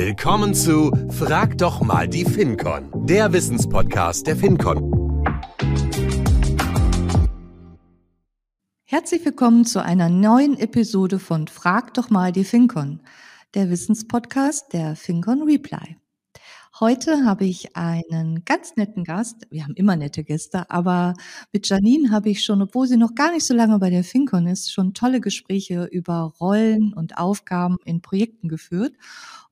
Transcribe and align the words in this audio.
Willkommen 0.00 0.54
zu 0.54 0.92
Frag 1.10 1.58
doch 1.58 1.80
mal 1.80 2.06
die 2.06 2.24
FinCon, 2.24 2.88
der 3.08 3.32
Wissenspodcast 3.32 4.28
der 4.28 4.36
FinCon. 4.36 5.24
Herzlich 8.84 9.24
willkommen 9.24 9.64
zu 9.64 9.82
einer 9.82 10.08
neuen 10.08 10.56
Episode 10.56 11.18
von 11.18 11.48
Frag 11.48 11.94
doch 11.94 12.10
mal 12.10 12.30
die 12.30 12.44
FinCon, 12.44 13.00
der 13.54 13.70
Wissenspodcast 13.70 14.72
der 14.72 14.94
FinCon 14.94 15.42
Reply. 15.42 15.96
Heute 16.78 17.24
habe 17.24 17.44
ich 17.44 17.74
einen 17.74 18.44
ganz 18.44 18.76
netten 18.76 19.02
Gast. 19.02 19.48
Wir 19.50 19.64
haben 19.64 19.74
immer 19.74 19.96
nette 19.96 20.22
Gäste, 20.22 20.70
aber 20.70 21.14
mit 21.52 21.68
Janine 21.68 22.12
habe 22.12 22.30
ich 22.30 22.44
schon, 22.44 22.62
obwohl 22.62 22.86
sie 22.86 22.96
noch 22.96 23.16
gar 23.16 23.32
nicht 23.32 23.44
so 23.44 23.52
lange 23.52 23.80
bei 23.80 23.90
der 23.90 24.04
FinCon 24.04 24.46
ist, 24.46 24.72
schon 24.72 24.94
tolle 24.94 25.20
Gespräche 25.20 25.88
über 25.90 26.34
Rollen 26.38 26.92
und 26.92 27.18
Aufgaben 27.18 27.78
in 27.84 28.00
Projekten 28.00 28.48
geführt. 28.48 28.92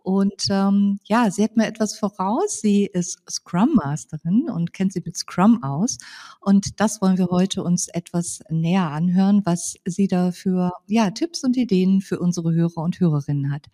Und 0.07 0.45
ähm, 0.51 1.01
ja, 1.03 1.33
sie 1.33 1.43
hat 1.43 1.57
mir 1.57 1.67
etwas 1.67 1.99
voraus. 1.99 2.61
Sie 2.61 2.85
ist 2.87 3.19
Scrum 3.29 3.75
Masterin 3.75 4.49
und 4.49 4.73
kennt 4.73 4.93
sich 4.93 5.05
mit 5.05 5.17
Scrum 5.17 5.65
aus. 5.65 5.99
Und 6.39 6.79
das 6.79 7.03
wollen 7.03 7.19
wir 7.19 7.27
heute 7.33 7.65
uns 7.65 7.89
etwas 7.89 8.39
näher 8.49 8.89
anhören, 8.89 9.43
was 9.45 9.75
sie 9.85 10.07
da 10.07 10.31
für 10.31 10.71
ja, 10.87 11.11
Tipps 11.11 11.43
und 11.43 11.57
Ideen 11.57 12.03
für 12.03 12.21
unsere 12.21 12.53
Hörer 12.53 12.85
und 12.85 13.01
Hörerinnen 13.01 13.51
hat. 13.51 13.67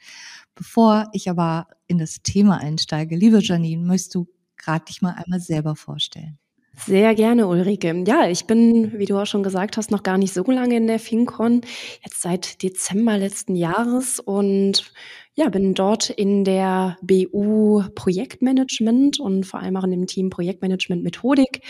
Bevor 0.54 1.10
ich 1.12 1.28
aber 1.28 1.68
in 1.86 1.98
das 1.98 2.22
Thema 2.22 2.56
einsteige, 2.56 3.14
liebe 3.14 3.40
Janine, 3.42 3.84
möchtest 3.84 4.14
du 4.14 4.26
gerade 4.56 4.86
dich 4.86 5.02
mal 5.02 5.12
einmal 5.12 5.40
selber 5.40 5.76
vorstellen? 5.76 6.38
Sehr 6.74 7.14
gerne, 7.14 7.46
Ulrike. 7.46 8.02
Ja, 8.06 8.28
ich 8.28 8.46
bin, 8.46 8.98
wie 8.98 9.04
du 9.04 9.16
auch 9.18 9.26
schon 9.26 9.42
gesagt 9.42 9.76
hast, 9.76 9.90
noch 9.90 10.02
gar 10.02 10.18
nicht 10.18 10.32
so 10.32 10.42
lange 10.44 10.76
in 10.76 10.86
der 10.86 10.98
FinCon, 10.98 11.60
jetzt 12.02 12.22
seit 12.22 12.62
Dezember 12.62 13.18
letzten 13.18 13.54
Jahres 13.54 14.18
und 14.18 14.92
ja, 15.34 15.48
bin 15.48 15.74
dort 15.74 16.10
in 16.10 16.44
der 16.44 16.98
BU 17.02 17.82
Projektmanagement 17.94 19.20
und 19.20 19.44
vor 19.44 19.60
allem 19.60 19.76
auch 19.76 19.84
in 19.84 19.90
dem 19.90 20.06
Team 20.06 20.30
Projektmanagement 20.30 21.02
Methodik. 21.04 21.62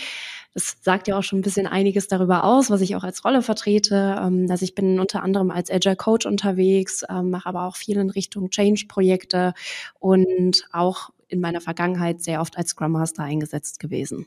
Das 0.54 0.76
sagt 0.82 1.08
ja 1.08 1.18
auch 1.18 1.22
schon 1.22 1.40
ein 1.40 1.42
bisschen 1.42 1.66
einiges 1.66 2.08
darüber 2.08 2.44
aus, 2.44 2.70
was 2.70 2.80
ich 2.80 2.94
auch 2.96 3.04
als 3.04 3.24
Rolle 3.24 3.42
vertrete. 3.42 4.18
Ähm, 4.20 4.46
also 4.50 4.64
ich 4.64 4.74
bin 4.74 5.00
unter 5.00 5.22
anderem 5.22 5.50
als 5.50 5.70
Agile 5.70 5.96
Coach 5.96 6.26
unterwegs, 6.26 7.04
ähm, 7.08 7.30
mache 7.30 7.48
aber 7.48 7.66
auch 7.66 7.76
viel 7.76 7.98
in 7.98 8.10
Richtung 8.10 8.50
Change-Projekte 8.50 9.54
und 9.98 10.66
auch 10.72 11.10
in 11.28 11.40
meiner 11.40 11.60
Vergangenheit 11.60 12.22
sehr 12.22 12.40
oft 12.40 12.56
als 12.58 12.70
Scrum 12.70 12.92
Master 12.92 13.22
eingesetzt 13.22 13.80
gewesen. 13.80 14.26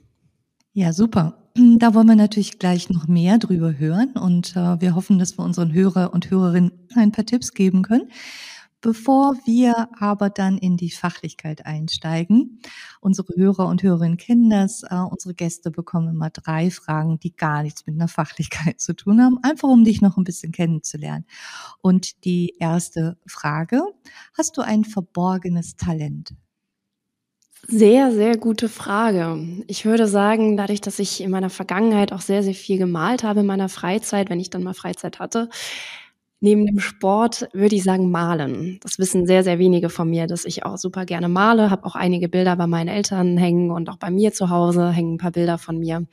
Ja, 0.78 0.92
super. 0.92 1.42
Da 1.80 1.94
wollen 1.94 2.08
wir 2.08 2.18
natürlich 2.18 2.60
gleich 2.60 2.90
noch 2.90 3.08
mehr 3.08 3.38
drüber 3.38 3.78
hören 3.78 4.12
und 4.12 4.58
äh, 4.58 4.82
wir 4.82 4.94
hoffen, 4.94 5.20
dass 5.20 5.38
wir 5.38 5.46
unseren 5.46 5.72
Hörer 5.72 6.14
und 6.14 6.30
Hörerinnen 6.30 6.74
ein 6.96 7.14
paar 7.14 7.26
Tipps 7.26 7.54
geben 7.54 7.82
können. 7.82 8.10
Bevor 8.82 9.38
wir 9.46 9.88
aber 9.98 10.30
dann 10.30 10.58
in 10.58 10.76
die 10.76 10.92
Fachlichkeit 10.92 11.66
einsteigen, 11.66 12.60
unsere 13.00 13.34
Hörer 13.38 13.68
und 13.68 13.84
Hörerinnen 13.84 14.18
kennen 14.18 14.50
das, 14.50 14.84
äh, 14.84 14.96
unsere 14.96 15.34
Gäste 15.34 15.72
bekommen 15.72 16.10
immer 16.10 16.30
drei 16.30 16.70
Fragen, 16.70 17.20
die 17.22 17.34
gar 17.34 17.64
nichts 17.64 17.86
mit 17.86 17.96
einer 17.96 18.10
Fachlichkeit 18.10 18.82
zu 18.82 18.94
tun 18.94 19.22
haben, 19.22 19.40
einfach 19.44 19.70
um 19.70 19.86
dich 19.86 20.02
noch 20.02 20.18
ein 20.18 20.26
bisschen 20.26 20.52
kennenzulernen. 20.52 21.26
Und 21.82 22.26
die 22.26 22.54
erste 22.60 23.18
Frage, 23.26 23.82
hast 24.38 24.58
du 24.58 24.62
ein 24.62 24.84
verborgenes 24.84 25.78
Talent? 25.78 26.36
Sehr, 27.68 28.12
sehr 28.12 28.38
gute 28.38 28.70
Frage. 28.70 29.64
Ich 29.68 29.86
würde 29.86 30.08
sagen, 30.08 30.56
dadurch, 30.58 30.82
dass 30.82 31.00
ich 31.00 31.22
in 31.22 31.32
meiner 31.32 31.50
Vergangenheit 31.50 32.12
auch 32.14 32.22
sehr, 32.22 32.44
sehr 32.44 32.54
viel 32.54 32.78
gemalt 32.78 33.24
habe 33.24 33.40
in 33.40 33.46
meiner 33.48 33.70
Freizeit, 33.70 34.30
wenn 34.30 34.40
ich 34.40 34.50
dann 34.52 34.64
mal 34.64 34.74
Freizeit 34.76 35.20
hatte, 35.20 35.50
neben 36.42 36.66
dem 36.66 36.80
Sport 36.80 37.50
würde 37.54 37.76
ich 37.76 37.84
sagen 37.84 38.12
malen. 38.12 38.80
Das 38.84 39.00
wissen 39.00 39.26
sehr, 39.28 39.44
sehr 39.44 39.60
wenige 39.60 39.90
von 39.90 40.10
mir, 40.10 40.28
dass 40.28 40.46
ich 40.46 40.66
auch 40.66 40.78
super 40.78 41.06
gerne 41.06 41.30
male, 41.30 41.72
habe 41.72 41.86
auch 41.86 41.96
einige 41.96 42.30
Bilder 42.30 42.56
bei 42.56 42.68
meinen 42.68 42.90
Eltern 42.90 43.38
hängen 43.38 43.72
und 43.72 43.90
auch 43.90 43.98
bei 43.98 44.12
mir 44.12 44.34
zu 44.34 44.50
Hause 44.50 44.92
hängen 44.92 45.16
ein 45.16 45.18
paar 45.18 45.32
Bilder 45.32 45.58
von 45.58 45.80
mir. 45.80 46.06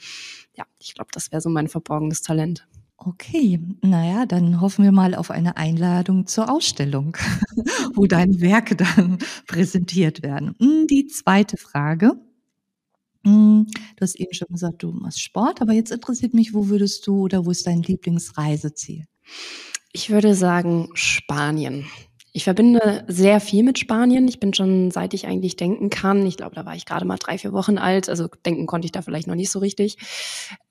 Ja, 0.56 0.64
ich 0.80 0.94
glaube, 0.94 1.10
das 1.12 1.32
wäre 1.32 1.42
so 1.42 1.50
mein 1.50 1.68
verborgenes 1.68 2.22
Talent. 2.22 2.66
Okay, 3.04 3.58
naja, 3.80 4.26
dann 4.26 4.60
hoffen 4.60 4.84
wir 4.84 4.92
mal 4.92 5.16
auf 5.16 5.32
eine 5.32 5.56
Einladung 5.56 6.28
zur 6.28 6.48
Ausstellung, 6.48 7.16
wo 7.94 8.06
deine 8.06 8.40
Werke 8.40 8.76
dann 8.76 9.18
präsentiert 9.48 10.22
werden. 10.22 10.54
Hm, 10.60 10.86
die 10.86 11.08
zweite 11.08 11.56
Frage. 11.56 12.12
Hm, 13.24 13.66
du 13.96 14.00
hast 14.00 14.14
eben 14.20 14.32
schon 14.32 14.46
gesagt, 14.50 14.84
du 14.84 14.92
machst 14.92 15.20
Sport, 15.20 15.60
aber 15.60 15.72
jetzt 15.72 15.90
interessiert 15.90 16.32
mich, 16.32 16.54
wo 16.54 16.68
würdest 16.68 17.04
du 17.08 17.22
oder 17.22 17.44
wo 17.44 17.50
ist 17.50 17.66
dein 17.66 17.82
Lieblingsreiseziel? 17.82 19.04
Ich 19.92 20.10
würde 20.10 20.36
sagen 20.36 20.88
Spanien. 20.94 21.86
Ich 22.34 22.44
verbinde 22.44 23.04
sehr 23.08 23.40
viel 23.40 23.62
mit 23.62 23.78
Spanien. 23.78 24.26
Ich 24.26 24.40
bin 24.40 24.54
schon, 24.54 24.90
seit 24.90 25.12
ich 25.12 25.26
eigentlich 25.26 25.56
denken 25.56 25.90
kann, 25.90 26.24
ich 26.26 26.38
glaube, 26.38 26.54
da 26.54 26.64
war 26.64 26.74
ich 26.74 26.86
gerade 26.86 27.04
mal 27.04 27.18
drei, 27.18 27.36
vier 27.36 27.52
Wochen 27.52 27.76
alt, 27.76 28.08
also 28.08 28.26
denken 28.46 28.64
konnte 28.64 28.86
ich 28.86 28.92
da 28.92 29.02
vielleicht 29.02 29.26
noch 29.26 29.34
nicht 29.34 29.50
so 29.50 29.58
richtig, 29.58 29.98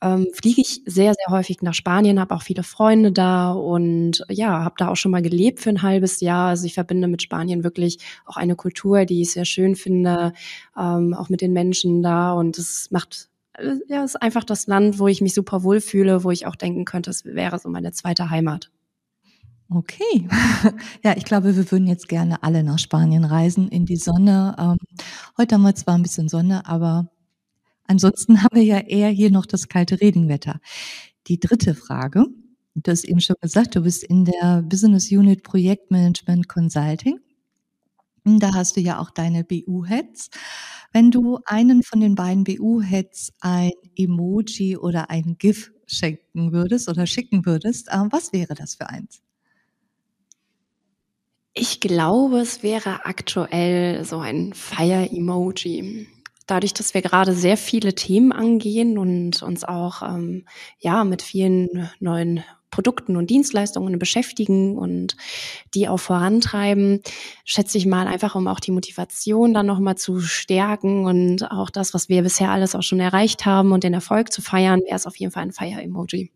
ähm, 0.02 0.28
fliege 0.34 0.60
ich 0.62 0.82
sehr, 0.88 1.14
sehr 1.14 1.28
häufig 1.30 1.62
nach 1.62 1.76
Spanien, 1.76 2.20
habe 2.20 2.34
auch 2.34 2.42
viele 2.42 2.64
Freunde 2.64 3.12
da 3.12 3.52
und 3.52 4.26
ja, 4.30 4.64
habe 4.64 4.74
da 4.80 4.88
auch 4.90 4.96
schon 4.96 5.12
mal 5.12 5.22
gelebt 5.22 5.60
für 5.60 5.70
ein 5.70 5.84
halbes 5.84 6.20
Jahr. 6.20 6.50
Also 6.50 6.66
ich 6.66 6.74
verbinde 6.74 7.08
mit 7.08 7.22
Spanien 7.22 7.64
wirklich 7.64 8.00
auch 8.26 8.38
eine 8.38 8.56
Kultur, 8.56 9.06
die 9.06 9.22
ich 9.22 9.32
sehr 9.32 9.46
schön 9.46 9.76
finde, 9.76 10.34
ähm, 10.76 11.14
auch 11.14 11.30
mit 11.30 11.42
den 11.42 11.54
Menschen 11.54 12.02
da 12.02 12.34
und 12.34 12.58
es 12.58 12.90
macht 12.90 13.30
äh, 13.54 13.76
ja, 13.88 14.04
es 14.04 14.16
ist 14.16 14.22
einfach 14.24 14.44
das 14.46 14.66
Land, 14.66 14.98
wo 14.98 15.08
ich 15.08 15.22
mich 15.22 15.36
super 15.36 15.62
wohlfühle, 15.62 16.24
wo 16.24 16.32
ich 16.32 16.48
auch 16.48 16.56
denken 16.56 16.86
könnte, 16.86 17.12
es 17.12 17.24
wäre 17.24 17.60
so 17.60 17.70
meine 17.70 17.92
zweite 17.92 18.32
Heimat. 18.32 18.72
Okay. 19.74 20.28
Ja, 21.04 21.16
ich 21.16 21.24
glaube, 21.26 21.56
wir 21.56 21.72
würden 21.72 21.88
jetzt 21.88 22.10
gerne 22.10 22.44
alle 22.44 22.64
nach 22.64 22.78
Spanien 22.78 23.24
reisen, 23.24 23.70
in 23.70 23.86
die 23.86 23.96
Sonne. 23.96 24.56
Ähm, 24.60 24.78
heute 25.38 25.56
haben 25.56 25.62
wir 25.64 25.76
zwar 25.76 25.96
ein 25.96 26.04
bisschen 26.04 26.30
Sonne, 26.30 26.66
aber 26.68 27.10
ansonsten 27.88 28.38
haben 28.44 28.56
wir 28.56 28.64
ja 28.64 28.80
eher 28.80 29.10
hier 29.10 29.32
noch 29.32 29.46
das 29.46 29.70
kalte 29.70 30.02
Regenwetter. 30.02 30.60
Die 31.28 31.40
dritte 31.40 31.74
Frage. 31.76 32.26
Du 32.76 32.92
hast 32.92 33.06
eben 33.06 33.22
schon 33.22 33.36
gesagt, 33.42 33.76
du 33.76 33.82
bist 33.82 34.04
in 34.04 34.26
der 34.26 34.62
Business 34.62 35.12
Unit 35.12 35.44
Projektmanagement 35.44 36.48
Consulting. 36.50 37.20
Da 38.26 38.54
hast 38.54 38.78
du 38.78 38.82
ja 38.82 39.00
auch 39.00 39.10
deine 39.10 39.44
BU-Heads. 39.44 40.30
Wenn 40.94 41.12
du 41.12 41.40
einen 41.46 41.82
von 41.84 42.02
den 42.02 42.16
beiden 42.16 42.44
BU-Heads 42.44 43.34
ein 43.40 43.72
Emoji 43.96 44.78
oder 44.78 45.10
ein 45.10 45.38
GIF 45.38 45.72
schenken 45.88 46.52
würdest 46.52 46.90
oder 46.90 47.08
schicken 47.08 47.46
würdest, 47.46 47.88
äh, 47.90 48.04
was 48.12 48.34
wäre 48.34 48.54
das 48.54 48.76
für 48.76 48.90
eins? 48.90 49.22
Ich 51.54 51.82
glaube, 51.82 52.40
es 52.40 52.64
wäre 52.64 53.06
aktuell 53.06 54.06
so 54.06 54.20
ein 54.20 54.54
Fire-Emoji. 54.54 56.08
Dadurch, 56.48 56.74
dass 56.74 56.94
wir 56.94 57.02
gerade 57.02 57.34
sehr 57.34 57.58
viele 57.58 57.94
Themen 57.94 58.32
angehen 58.32 58.98
und 58.98 59.44
uns 59.44 59.66
auch 59.66 60.02
ähm, 60.02 60.46
ja 60.80 61.04
mit 61.04 61.22
vielen 61.22 61.90
neuen 62.00 62.44
Produkten 62.72 63.18
und 63.18 63.30
Dienstleistungen 63.30 64.00
beschäftigen 64.00 64.78
und 64.78 65.18
die 65.74 65.90
auch 65.90 66.00
vorantreiben, 66.00 67.02
schätze 67.44 67.78
ich 67.78 67.86
mal 67.86 68.08
einfach, 68.08 68.36
um 68.36 68.48
auch 68.48 68.62
die 68.62 68.72
Motivation 68.72 69.54
dann 69.54 69.66
nochmal 69.66 69.98
zu 69.98 70.22
stärken 70.22 71.06
und 71.06 71.52
auch 71.52 71.70
das, 71.70 71.94
was 71.94 72.08
wir 72.08 72.24
bisher 72.24 72.50
alles 72.50 72.76
auch 72.76 72.84
schon 72.84 73.02
erreicht 73.02 73.46
haben 73.46 73.74
und 73.74 73.84
den 73.84 73.94
Erfolg 73.94 74.32
zu 74.32 74.42
feiern, 74.42 74.80
wäre 74.86 74.96
es 74.96 75.06
auf 75.06 75.18
jeden 75.18 75.34
Fall 75.34 75.44
ein 75.44 75.52
Fire-Emoji. 75.52 76.32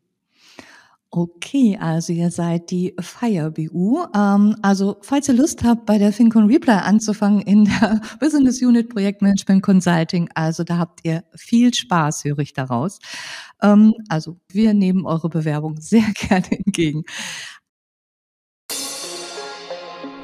Okay, 1.11 1.77
also 1.79 2.11
ihr 2.11 2.29
seid 2.29 2.71
die 2.71 2.93
Fire 2.99 3.49
BU. 3.49 4.03
Ähm, 4.13 4.57
also 4.61 4.97
falls 5.01 5.29
ihr 5.29 5.35
Lust 5.35 5.63
habt, 5.63 5.85
bei 5.85 5.97
der 5.97 6.11
FinCon 6.11 6.47
Reply 6.47 6.73
anzufangen 6.73 7.41
in 7.41 7.65
der 7.65 8.01
Business 8.19 8.61
Unit 8.61 8.89
Projektmanagement 8.89 9.63
Consulting, 9.63 10.29
also 10.35 10.63
da 10.63 10.77
habt 10.77 10.99
ihr 11.03 11.23
viel 11.33 11.73
Spaß, 11.73 12.25
höre 12.25 12.39
ich 12.39 12.53
daraus. 12.53 12.99
Ähm, 13.61 13.93
also 14.09 14.37
wir 14.49 14.73
nehmen 14.73 15.05
eure 15.05 15.29
Bewerbung 15.29 15.77
sehr 15.79 16.05
gerne 16.15 16.51
entgegen. 16.51 17.03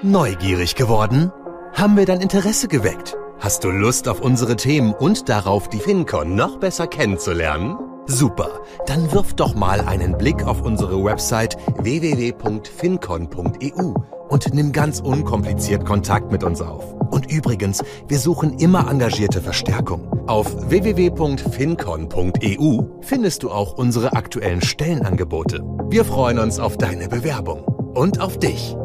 Neugierig 0.03 0.75
geworden? 0.75 1.31
Haben 1.73 1.95
wir 1.95 2.05
dein 2.05 2.21
Interesse 2.21 2.67
geweckt? 2.67 3.15
Hast 3.39 3.63
du 3.63 3.69
Lust 3.69 4.07
auf 4.07 4.19
unsere 4.19 4.55
Themen 4.55 4.93
und 4.93 5.29
darauf, 5.29 5.69
die 5.69 5.79
FinCon 5.79 6.35
noch 6.35 6.59
besser 6.59 6.87
kennenzulernen? 6.87 7.90
Super, 8.07 8.61
dann 8.87 9.11
wirf 9.11 9.33
doch 9.33 9.53
mal 9.55 9.81
einen 9.81 10.17
Blick 10.17 10.45
auf 10.45 10.61
unsere 10.61 11.03
Website 11.03 11.57
www.fincon.eu 11.77 13.93
und 14.29 14.53
nimm 14.53 14.71
ganz 14.71 14.99
unkompliziert 14.99 15.85
Kontakt 15.85 16.31
mit 16.31 16.43
uns 16.43 16.61
auf. 16.61 16.93
Und 17.11 17.31
übrigens, 17.31 17.83
wir 18.07 18.19
suchen 18.19 18.57
immer 18.59 18.87
engagierte 18.89 19.41
Verstärkung. 19.41 20.07
Auf 20.27 20.69
www.fincon.eu 20.69 22.83
findest 23.01 23.43
du 23.43 23.51
auch 23.51 23.73
unsere 23.73 24.13
aktuellen 24.13 24.61
Stellenangebote. 24.61 25.61
Wir 25.89 26.05
freuen 26.05 26.39
uns 26.39 26.57
auf 26.59 26.77
deine 26.77 27.09
Bewerbung 27.09 27.65
und 27.93 28.21
auf 28.21 28.39
dich. 28.39 28.77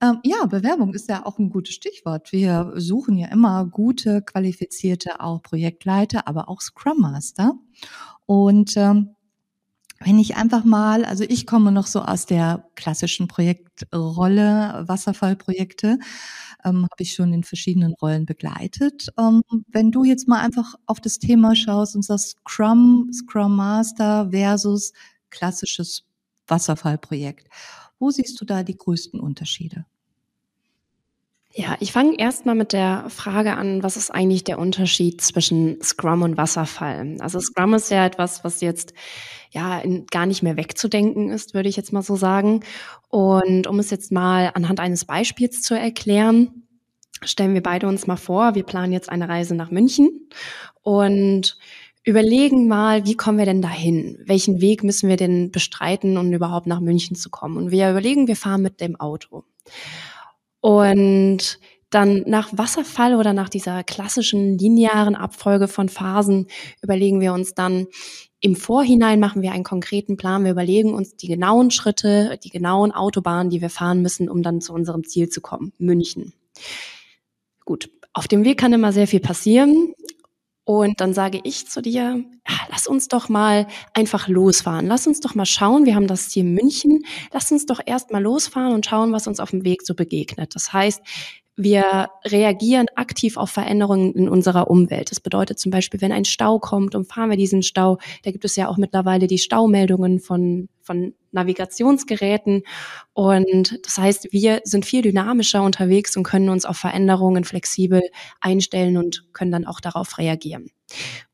Ähm, 0.00 0.20
ja, 0.24 0.46
Bewerbung 0.46 0.94
ist 0.94 1.08
ja 1.08 1.26
auch 1.26 1.38
ein 1.38 1.50
gutes 1.50 1.74
Stichwort. 1.74 2.32
Wir 2.32 2.72
suchen 2.76 3.16
ja 3.18 3.28
immer 3.28 3.66
gute, 3.66 4.22
qualifizierte 4.22 5.20
auch 5.20 5.42
Projektleiter, 5.42 6.28
aber 6.28 6.48
auch 6.48 6.60
Scrum 6.60 7.00
Master. 7.00 7.54
Und 8.26 8.76
ähm, 8.76 9.16
wenn 10.00 10.18
ich 10.18 10.36
einfach 10.36 10.64
mal, 10.64 11.04
also 11.04 11.24
ich 11.28 11.46
komme 11.46 11.72
noch 11.72 11.86
so 11.86 12.02
aus 12.02 12.26
der 12.26 12.64
klassischen 12.76 13.26
Projektrolle, 13.26 14.84
Wasserfallprojekte, 14.86 15.98
ähm, 16.64 16.84
habe 16.84 17.02
ich 17.02 17.14
schon 17.14 17.32
in 17.32 17.42
verschiedenen 17.42 17.94
Rollen 17.94 18.24
begleitet. 18.24 19.08
Ähm, 19.18 19.42
wenn 19.68 19.90
du 19.90 20.04
jetzt 20.04 20.28
mal 20.28 20.40
einfach 20.40 20.74
auf 20.86 21.00
das 21.00 21.18
Thema 21.18 21.56
schaust 21.56 21.96
und 21.96 22.02
sagst 22.04 22.36
Scrum, 22.48 23.10
Scrum 23.12 23.56
Master 23.56 24.30
versus 24.30 24.92
klassisches 25.30 26.04
Wasserfallprojekt, 26.46 27.48
wo 27.98 28.10
siehst 28.10 28.40
du 28.40 28.44
da 28.44 28.62
die 28.62 28.76
größten 28.76 29.20
Unterschiede? 29.20 29.86
Ja, 31.52 31.76
ich 31.80 31.92
fange 31.92 32.18
erstmal 32.18 32.54
mit 32.54 32.72
der 32.72 33.06
Frage 33.08 33.56
an, 33.56 33.82
was 33.82 33.96
ist 33.96 34.10
eigentlich 34.10 34.44
der 34.44 34.58
Unterschied 34.58 35.20
zwischen 35.22 35.82
Scrum 35.82 36.22
und 36.22 36.36
Wasserfall? 36.36 37.16
Also 37.20 37.40
Scrum 37.40 37.74
ist 37.74 37.90
ja 37.90 38.04
etwas, 38.04 38.44
was 38.44 38.60
jetzt 38.60 38.92
ja 39.50 39.82
gar 40.10 40.26
nicht 40.26 40.42
mehr 40.42 40.56
wegzudenken 40.56 41.30
ist, 41.30 41.54
würde 41.54 41.68
ich 41.68 41.76
jetzt 41.76 41.92
mal 41.92 42.02
so 42.02 42.16
sagen. 42.16 42.64
Und 43.08 43.66
um 43.66 43.78
es 43.78 43.90
jetzt 43.90 44.12
mal 44.12 44.50
anhand 44.54 44.78
eines 44.78 45.06
Beispiels 45.06 45.62
zu 45.62 45.74
erklären, 45.74 46.64
stellen 47.24 47.54
wir 47.54 47.62
beide 47.62 47.88
uns 47.88 48.06
mal 48.06 48.16
vor, 48.16 48.54
wir 48.54 48.62
planen 48.62 48.92
jetzt 48.92 49.08
eine 49.08 49.28
Reise 49.28 49.54
nach 49.54 49.70
München 49.70 50.28
und 50.82 51.58
überlegen 52.08 52.68
mal, 52.68 53.04
wie 53.04 53.16
kommen 53.16 53.38
wir 53.38 53.44
denn 53.44 53.60
dahin? 53.60 54.18
Welchen 54.24 54.62
Weg 54.62 54.82
müssen 54.82 55.08
wir 55.08 55.16
denn 55.16 55.50
bestreiten, 55.50 56.16
um 56.16 56.32
überhaupt 56.32 56.66
nach 56.66 56.80
München 56.80 57.16
zu 57.16 57.28
kommen? 57.28 57.56
Und 57.58 57.70
wir 57.70 57.90
überlegen, 57.90 58.26
wir 58.26 58.36
fahren 58.36 58.62
mit 58.62 58.80
dem 58.80 58.98
Auto. 58.98 59.44
Und 60.60 61.58
dann 61.90 62.24
nach 62.26 62.48
Wasserfall 62.52 63.14
oder 63.14 63.34
nach 63.34 63.50
dieser 63.50 63.84
klassischen 63.84 64.56
linearen 64.58 65.16
Abfolge 65.16 65.68
von 65.68 65.88
Phasen 65.88 66.48
überlegen 66.82 67.20
wir 67.20 67.32
uns 67.34 67.54
dann, 67.54 67.86
im 68.40 68.56
Vorhinein 68.56 69.20
machen 69.20 69.42
wir 69.42 69.52
einen 69.52 69.64
konkreten 69.64 70.16
Plan. 70.16 70.44
Wir 70.44 70.52
überlegen 70.52 70.94
uns 70.94 71.16
die 71.16 71.28
genauen 71.28 71.70
Schritte, 71.70 72.38
die 72.42 72.50
genauen 72.50 72.92
Autobahnen, 72.92 73.50
die 73.50 73.60
wir 73.60 73.70
fahren 73.70 74.00
müssen, 74.00 74.30
um 74.30 74.42
dann 74.42 74.60
zu 74.60 74.72
unserem 74.72 75.04
Ziel 75.04 75.28
zu 75.28 75.40
kommen, 75.40 75.72
München. 75.78 76.32
Gut, 77.64 77.90
auf 78.12 78.28
dem 78.28 78.44
Weg 78.44 78.58
kann 78.58 78.72
immer 78.72 78.92
sehr 78.92 79.08
viel 79.08 79.20
passieren. 79.20 79.92
Und 80.68 81.00
dann 81.00 81.14
sage 81.14 81.40
ich 81.44 81.66
zu 81.66 81.80
dir, 81.80 82.22
lass 82.70 82.86
uns 82.86 83.08
doch 83.08 83.30
mal 83.30 83.66
einfach 83.94 84.28
losfahren. 84.28 84.86
Lass 84.86 85.06
uns 85.06 85.18
doch 85.20 85.34
mal 85.34 85.46
schauen. 85.46 85.86
Wir 85.86 85.94
haben 85.94 86.06
das 86.06 86.28
Ziel 86.28 86.44
München. 86.44 87.04
Lass 87.32 87.50
uns 87.50 87.64
doch 87.64 87.80
erst 87.86 88.10
mal 88.10 88.22
losfahren 88.22 88.74
und 88.74 88.84
schauen, 88.84 89.10
was 89.10 89.26
uns 89.26 89.40
auf 89.40 89.52
dem 89.52 89.64
Weg 89.64 89.80
so 89.80 89.94
begegnet. 89.94 90.54
Das 90.54 90.74
heißt, 90.74 91.00
wir 91.56 92.10
reagieren 92.22 92.84
aktiv 92.96 93.38
auf 93.38 93.48
Veränderungen 93.48 94.12
in 94.12 94.28
unserer 94.28 94.68
Umwelt. 94.68 95.10
Das 95.10 95.20
bedeutet 95.20 95.58
zum 95.58 95.70
Beispiel, 95.72 96.02
wenn 96.02 96.12
ein 96.12 96.26
Stau 96.26 96.58
kommt, 96.58 96.94
umfahren 96.94 97.30
wir 97.30 97.38
diesen 97.38 97.62
Stau. 97.62 97.96
Da 98.22 98.30
gibt 98.30 98.44
es 98.44 98.54
ja 98.54 98.68
auch 98.68 98.76
mittlerweile 98.76 99.26
die 99.26 99.38
Staumeldungen 99.38 100.20
von, 100.20 100.68
von 100.82 101.14
Navigationsgeräten. 101.38 102.62
Und 103.12 103.78
das 103.84 103.98
heißt, 103.98 104.28
wir 104.32 104.60
sind 104.64 104.84
viel 104.84 105.02
dynamischer 105.02 105.62
unterwegs 105.62 106.16
und 106.16 106.24
können 106.24 106.48
uns 106.48 106.64
auf 106.64 106.76
Veränderungen 106.76 107.44
flexibel 107.44 108.02
einstellen 108.40 108.96
und 108.96 109.32
können 109.32 109.52
dann 109.52 109.66
auch 109.66 109.80
darauf 109.80 110.18
reagieren. 110.18 110.70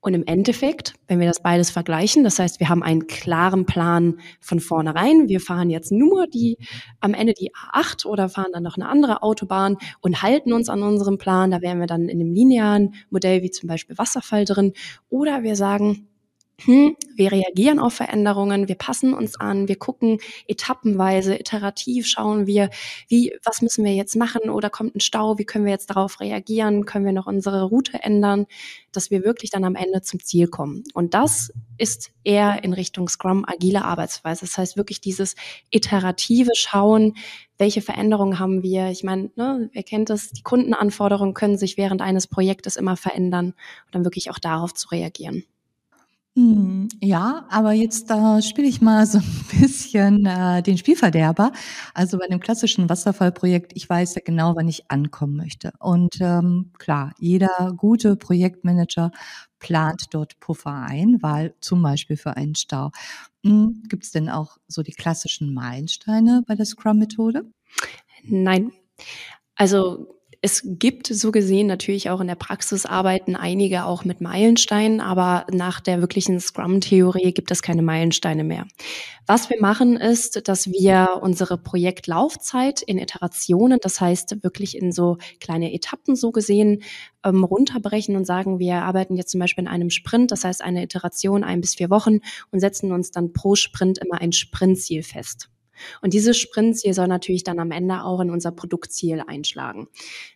Und 0.00 0.14
im 0.14 0.24
Endeffekt, 0.26 0.94
wenn 1.06 1.20
wir 1.20 1.28
das 1.28 1.40
beides 1.40 1.70
vergleichen, 1.70 2.24
das 2.24 2.38
heißt, 2.38 2.58
wir 2.58 2.68
haben 2.68 2.82
einen 2.82 3.06
klaren 3.06 3.66
Plan 3.66 4.18
von 4.40 4.60
vornherein. 4.60 5.28
Wir 5.28 5.40
fahren 5.40 5.70
jetzt 5.70 5.92
nur 5.92 6.26
die, 6.26 6.58
am 7.00 7.14
Ende 7.14 7.34
die 7.34 7.52
A8 7.54 8.04
oder 8.04 8.28
fahren 8.28 8.50
dann 8.52 8.64
noch 8.64 8.76
eine 8.76 8.88
andere 8.88 9.22
Autobahn 9.22 9.76
und 10.00 10.22
halten 10.22 10.52
uns 10.52 10.68
an 10.68 10.82
unserem 10.82 11.18
Plan. 11.18 11.52
Da 11.52 11.62
wären 11.62 11.78
wir 11.78 11.86
dann 11.86 12.08
in 12.08 12.20
einem 12.20 12.32
linearen 12.32 12.94
Modell 13.10 13.42
wie 13.42 13.50
zum 13.50 13.68
Beispiel 13.68 13.96
Wasserfall 13.96 14.44
drin. 14.44 14.72
Oder 15.08 15.42
wir 15.42 15.54
sagen, 15.54 16.08
hm, 16.62 16.96
wir 17.16 17.32
reagieren 17.32 17.80
auf 17.80 17.94
Veränderungen, 17.94 18.68
wir 18.68 18.76
passen 18.76 19.12
uns 19.12 19.38
an, 19.38 19.66
wir 19.66 19.76
gucken 19.76 20.18
etappenweise, 20.46 21.36
iterativ 21.38 22.06
schauen 22.06 22.46
wir, 22.46 22.70
wie, 23.08 23.36
was 23.44 23.60
müssen 23.60 23.84
wir 23.84 23.92
jetzt 23.94 24.14
machen 24.14 24.50
oder 24.50 24.70
kommt 24.70 24.94
ein 24.94 25.00
Stau, 25.00 25.36
wie 25.38 25.44
können 25.44 25.64
wir 25.64 25.72
jetzt 25.72 25.90
darauf 25.90 26.20
reagieren, 26.20 26.84
können 26.84 27.04
wir 27.04 27.12
noch 27.12 27.26
unsere 27.26 27.64
Route 27.64 28.02
ändern, 28.02 28.46
dass 28.92 29.10
wir 29.10 29.24
wirklich 29.24 29.50
dann 29.50 29.64
am 29.64 29.74
Ende 29.74 30.02
zum 30.02 30.20
Ziel 30.22 30.46
kommen. 30.46 30.84
Und 30.94 31.14
das 31.14 31.52
ist 31.76 32.12
eher 32.22 32.62
in 32.62 32.72
Richtung 32.72 33.08
Scrum 33.08 33.44
agile 33.46 33.84
Arbeitsweise. 33.84 34.42
Das 34.42 34.56
heißt 34.56 34.76
wirklich 34.76 35.00
dieses 35.00 35.34
iterative 35.70 36.52
Schauen, 36.54 37.14
welche 37.58 37.82
Veränderungen 37.82 38.38
haben 38.38 38.62
wir? 38.62 38.90
Ich 38.90 39.04
meine, 39.04 39.30
ne, 39.36 39.70
wer 39.72 39.82
kennt 39.82 40.10
das? 40.10 40.30
Die 40.30 40.42
Kundenanforderungen 40.42 41.34
können 41.34 41.58
sich 41.58 41.76
während 41.76 42.00
eines 42.00 42.26
Projektes 42.26 42.76
immer 42.76 42.96
verändern 42.96 43.54
und 43.86 43.94
dann 43.94 44.04
wirklich 44.04 44.30
auch 44.30 44.38
darauf 44.38 44.74
zu 44.74 44.88
reagieren. 44.88 45.44
Hm, 46.36 46.88
ja, 47.00 47.46
aber 47.48 47.72
jetzt 47.74 48.10
äh, 48.10 48.42
spiele 48.42 48.66
ich 48.66 48.80
mal 48.80 49.06
so 49.06 49.18
ein 49.52 49.60
bisschen 49.60 50.26
äh, 50.26 50.62
den 50.62 50.76
Spielverderber. 50.76 51.52
Also 51.94 52.18
bei 52.18 52.26
dem 52.26 52.40
klassischen 52.40 52.88
Wasserfallprojekt, 52.88 53.72
ich 53.76 53.88
weiß 53.88 54.16
ja 54.16 54.22
genau, 54.24 54.56
wann 54.56 54.66
ich 54.66 54.90
ankommen 54.90 55.36
möchte. 55.36 55.72
Und 55.78 56.16
ähm, 56.20 56.72
klar, 56.78 57.12
jeder 57.18 57.72
gute 57.76 58.16
Projektmanager 58.16 59.12
plant 59.60 60.06
dort 60.10 60.40
Puffer 60.40 60.74
ein, 60.74 61.18
weil 61.22 61.54
zum 61.60 61.82
Beispiel 61.82 62.16
für 62.16 62.36
einen 62.36 62.56
Stau. 62.56 62.90
Hm, 63.44 63.84
Gibt 63.88 64.04
es 64.04 64.10
denn 64.10 64.28
auch 64.28 64.56
so 64.66 64.82
die 64.82 64.92
klassischen 64.92 65.54
Meilensteine 65.54 66.42
bei 66.48 66.56
der 66.56 66.66
Scrum-Methode? 66.66 67.44
Nein. 68.24 68.72
Also 69.54 70.18
es 70.44 70.60
gibt 70.62 71.06
so 71.06 71.32
gesehen 71.32 71.66
natürlich 71.68 72.10
auch 72.10 72.20
in 72.20 72.26
der 72.26 72.34
Praxis 72.34 72.84
arbeiten 72.84 73.34
einige 73.34 73.86
auch 73.86 74.04
mit 74.04 74.20
Meilensteinen, 74.20 75.00
aber 75.00 75.46
nach 75.50 75.80
der 75.80 76.02
wirklichen 76.02 76.38
Scrum-Theorie 76.38 77.32
gibt 77.32 77.50
es 77.50 77.62
keine 77.62 77.80
Meilensteine 77.80 78.44
mehr. 78.44 78.66
Was 79.26 79.48
wir 79.48 79.58
machen 79.58 79.96
ist, 79.96 80.46
dass 80.46 80.70
wir 80.70 81.20
unsere 81.22 81.56
Projektlaufzeit 81.56 82.82
in 82.82 82.98
Iterationen, 82.98 83.78
das 83.80 84.02
heißt 84.02 84.42
wirklich 84.44 84.76
in 84.76 84.92
so 84.92 85.16
kleine 85.40 85.72
Etappen 85.72 86.14
so 86.14 86.30
gesehen, 86.30 86.82
ähm, 87.24 87.42
runterbrechen 87.42 88.14
und 88.14 88.26
sagen, 88.26 88.58
wir 88.58 88.82
arbeiten 88.82 89.16
jetzt 89.16 89.30
zum 89.30 89.40
Beispiel 89.40 89.64
in 89.64 89.68
einem 89.68 89.88
Sprint, 89.88 90.30
das 90.30 90.44
heißt 90.44 90.62
eine 90.62 90.82
Iteration 90.82 91.42
ein 91.42 91.62
bis 91.62 91.74
vier 91.74 91.88
Wochen 91.88 92.18
und 92.50 92.60
setzen 92.60 92.92
uns 92.92 93.10
dann 93.10 93.32
pro 93.32 93.54
Sprint 93.54 93.96
immer 93.96 94.20
ein 94.20 94.32
Sprintziel 94.32 95.04
fest. 95.04 95.48
Und 96.02 96.14
dieses 96.14 96.38
Sprintziel 96.38 96.94
soll 96.94 97.08
natürlich 97.08 97.44
dann 97.44 97.58
am 97.58 97.70
Ende 97.70 98.02
auch 98.02 98.20
in 98.20 98.30
unser 98.30 98.52
Produktziel 98.52 99.22
einschlagen. 99.26 99.88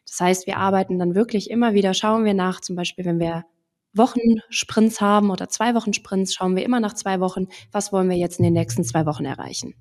Das 0.07 0.21
heißt, 0.21 0.47
wir 0.47 0.57
arbeiten 0.57 0.99
dann 0.99 1.15
wirklich 1.15 1.51
immer 1.51 1.75
wieder, 1.75 1.95
schauen 1.95 2.25
wir 2.25 2.35
nach, 2.35 2.61
zum 2.61 2.77
Beispiel, 2.77 3.05
wenn 3.05 3.21
wir 3.21 3.45
Wochensprints 3.95 5.01
haben 5.01 5.31
oder 5.31 5.49
zwei 5.49 5.75
Wochen 5.75 5.93
Sprints, 5.93 6.35
schauen 6.35 6.57
wir 6.57 6.65
immer 6.65 6.81
nach 6.81 6.95
zwei 6.95 7.21
Wochen, 7.21 7.47
was 7.73 7.93
wollen 7.93 8.09
wir 8.11 8.17
jetzt 8.17 8.39
in 8.39 8.45
den 8.45 8.53
nächsten 8.53 8.85
zwei 8.85 9.07
Wochen 9.07 9.25
erreichen. 9.25 9.75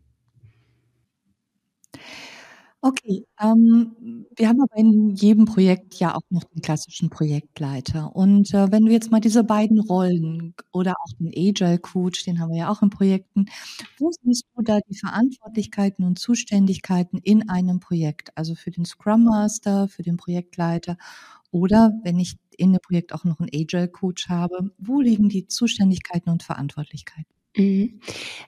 Okay, 2.89 3.25
ähm, 3.41 4.25
wir 4.37 4.47
haben 4.47 4.61
aber 4.61 4.77
in 4.77 5.09
jedem 5.13 5.43
Projekt 5.43 5.95
ja 5.95 6.15
auch 6.15 6.21
noch 6.29 6.45
den 6.45 6.61
klassischen 6.61 7.09
Projektleiter. 7.09 8.15
Und 8.15 8.53
äh, 8.53 8.71
wenn 8.71 8.85
du 8.85 8.93
jetzt 8.93 9.11
mal 9.11 9.19
diese 9.19 9.43
beiden 9.43 9.79
Rollen 9.81 10.53
oder 10.71 10.93
auch 10.93 11.11
den 11.19 11.27
Agile 11.35 11.79
Coach, 11.79 12.23
den 12.23 12.39
haben 12.39 12.51
wir 12.51 12.59
ja 12.59 12.69
auch 12.69 12.81
in 12.81 12.89
Projekten, 12.89 13.47
wo 13.99 14.09
siehst 14.23 14.45
du 14.55 14.61
da 14.63 14.79
die 14.89 14.95
Verantwortlichkeiten 14.97 16.05
und 16.05 16.17
Zuständigkeiten 16.17 17.17
in 17.17 17.49
einem 17.49 17.81
Projekt? 17.81 18.29
Also 18.37 18.55
für 18.55 18.71
den 18.71 18.85
Scrum 18.85 19.25
Master, 19.25 19.89
für 19.89 20.03
den 20.03 20.15
Projektleiter 20.15 20.95
oder 21.51 21.91
wenn 22.03 22.19
ich 22.19 22.37
in 22.57 22.71
dem 22.71 22.79
Projekt 22.81 23.13
auch 23.13 23.25
noch 23.25 23.39
einen 23.41 23.49
Agile 23.53 23.89
Coach 23.89 24.29
habe, 24.29 24.71
wo 24.77 25.01
liegen 25.01 25.27
die 25.27 25.47
Zuständigkeiten 25.47 26.29
und 26.29 26.43
Verantwortlichkeiten? 26.43 27.36
Mhm. 27.57 27.99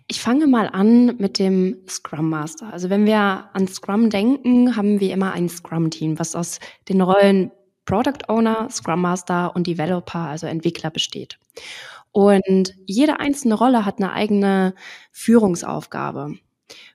Ich 0.08 0.22
fange 0.22 0.48
mal 0.48 0.68
an 0.68 1.18
mit 1.18 1.40
dem 1.40 1.78
Scrum 1.90 2.30
Master. 2.30 2.72
Also 2.72 2.90
wenn 2.90 3.06
wir 3.06 3.50
an 3.54 3.68
Scrum 3.68 4.10
denken, 4.10 4.76
haben 4.76 5.00
wir 5.00 5.12
immer 5.12 5.34
ein 5.34 5.50
Scrum-Team, 5.50 6.20
was 6.20 6.36
aus 6.36 6.60
den 6.88 7.02
Rollen 7.02 7.52
Product 7.86 8.28
Owner, 8.28 8.70
Scrum 8.70 9.02
Master 9.02 9.56
und 9.56 9.66
Developer, 9.66 10.20
also 10.20 10.46
Entwickler 10.46 10.92
besteht. 10.92 11.40
Und 12.12 12.76
jede 12.86 13.20
einzelne 13.20 13.56
Rolle 13.56 13.84
hat 13.84 13.98
eine 13.98 14.14
eigene 14.14 14.76
Führungsaufgabe. 15.12 16.36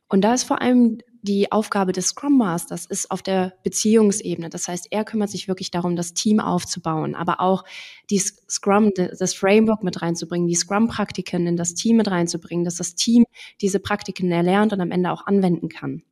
Und 0.08 0.20
da 0.20 0.34
ist 0.34 0.44
vor 0.44 0.62
allem 0.62 0.98
die 1.24 1.50
Aufgabe 1.50 1.92
des 1.92 2.08
Scrum 2.08 2.36
Masters 2.36 2.84
ist 2.84 3.10
auf 3.10 3.22
der 3.22 3.54
Beziehungsebene. 3.62 4.50
Das 4.50 4.68
heißt, 4.68 4.88
er 4.90 5.04
kümmert 5.04 5.30
sich 5.30 5.48
wirklich 5.48 5.70
darum, 5.70 5.96
das 5.96 6.12
Team 6.12 6.38
aufzubauen, 6.38 7.14
aber 7.14 7.40
auch 7.40 7.64
die 8.10 8.18
Scrum, 8.18 8.92
das 8.94 9.32
Framework 9.32 9.82
mit 9.82 10.02
reinzubringen, 10.02 10.46
die 10.46 10.54
Scrum-Praktiken 10.54 11.46
in 11.46 11.56
das 11.56 11.72
Team 11.72 11.96
mit 11.96 12.10
reinzubringen, 12.10 12.66
dass 12.66 12.76
das 12.76 12.94
Team 12.94 13.24
diese 13.62 13.80
Praktiken 13.80 14.30
erlernt 14.30 14.74
und 14.74 14.82
am 14.82 14.90
Ende 14.90 15.10
auch 15.10 15.26
anwenden 15.26 15.70
kann. 15.70 16.02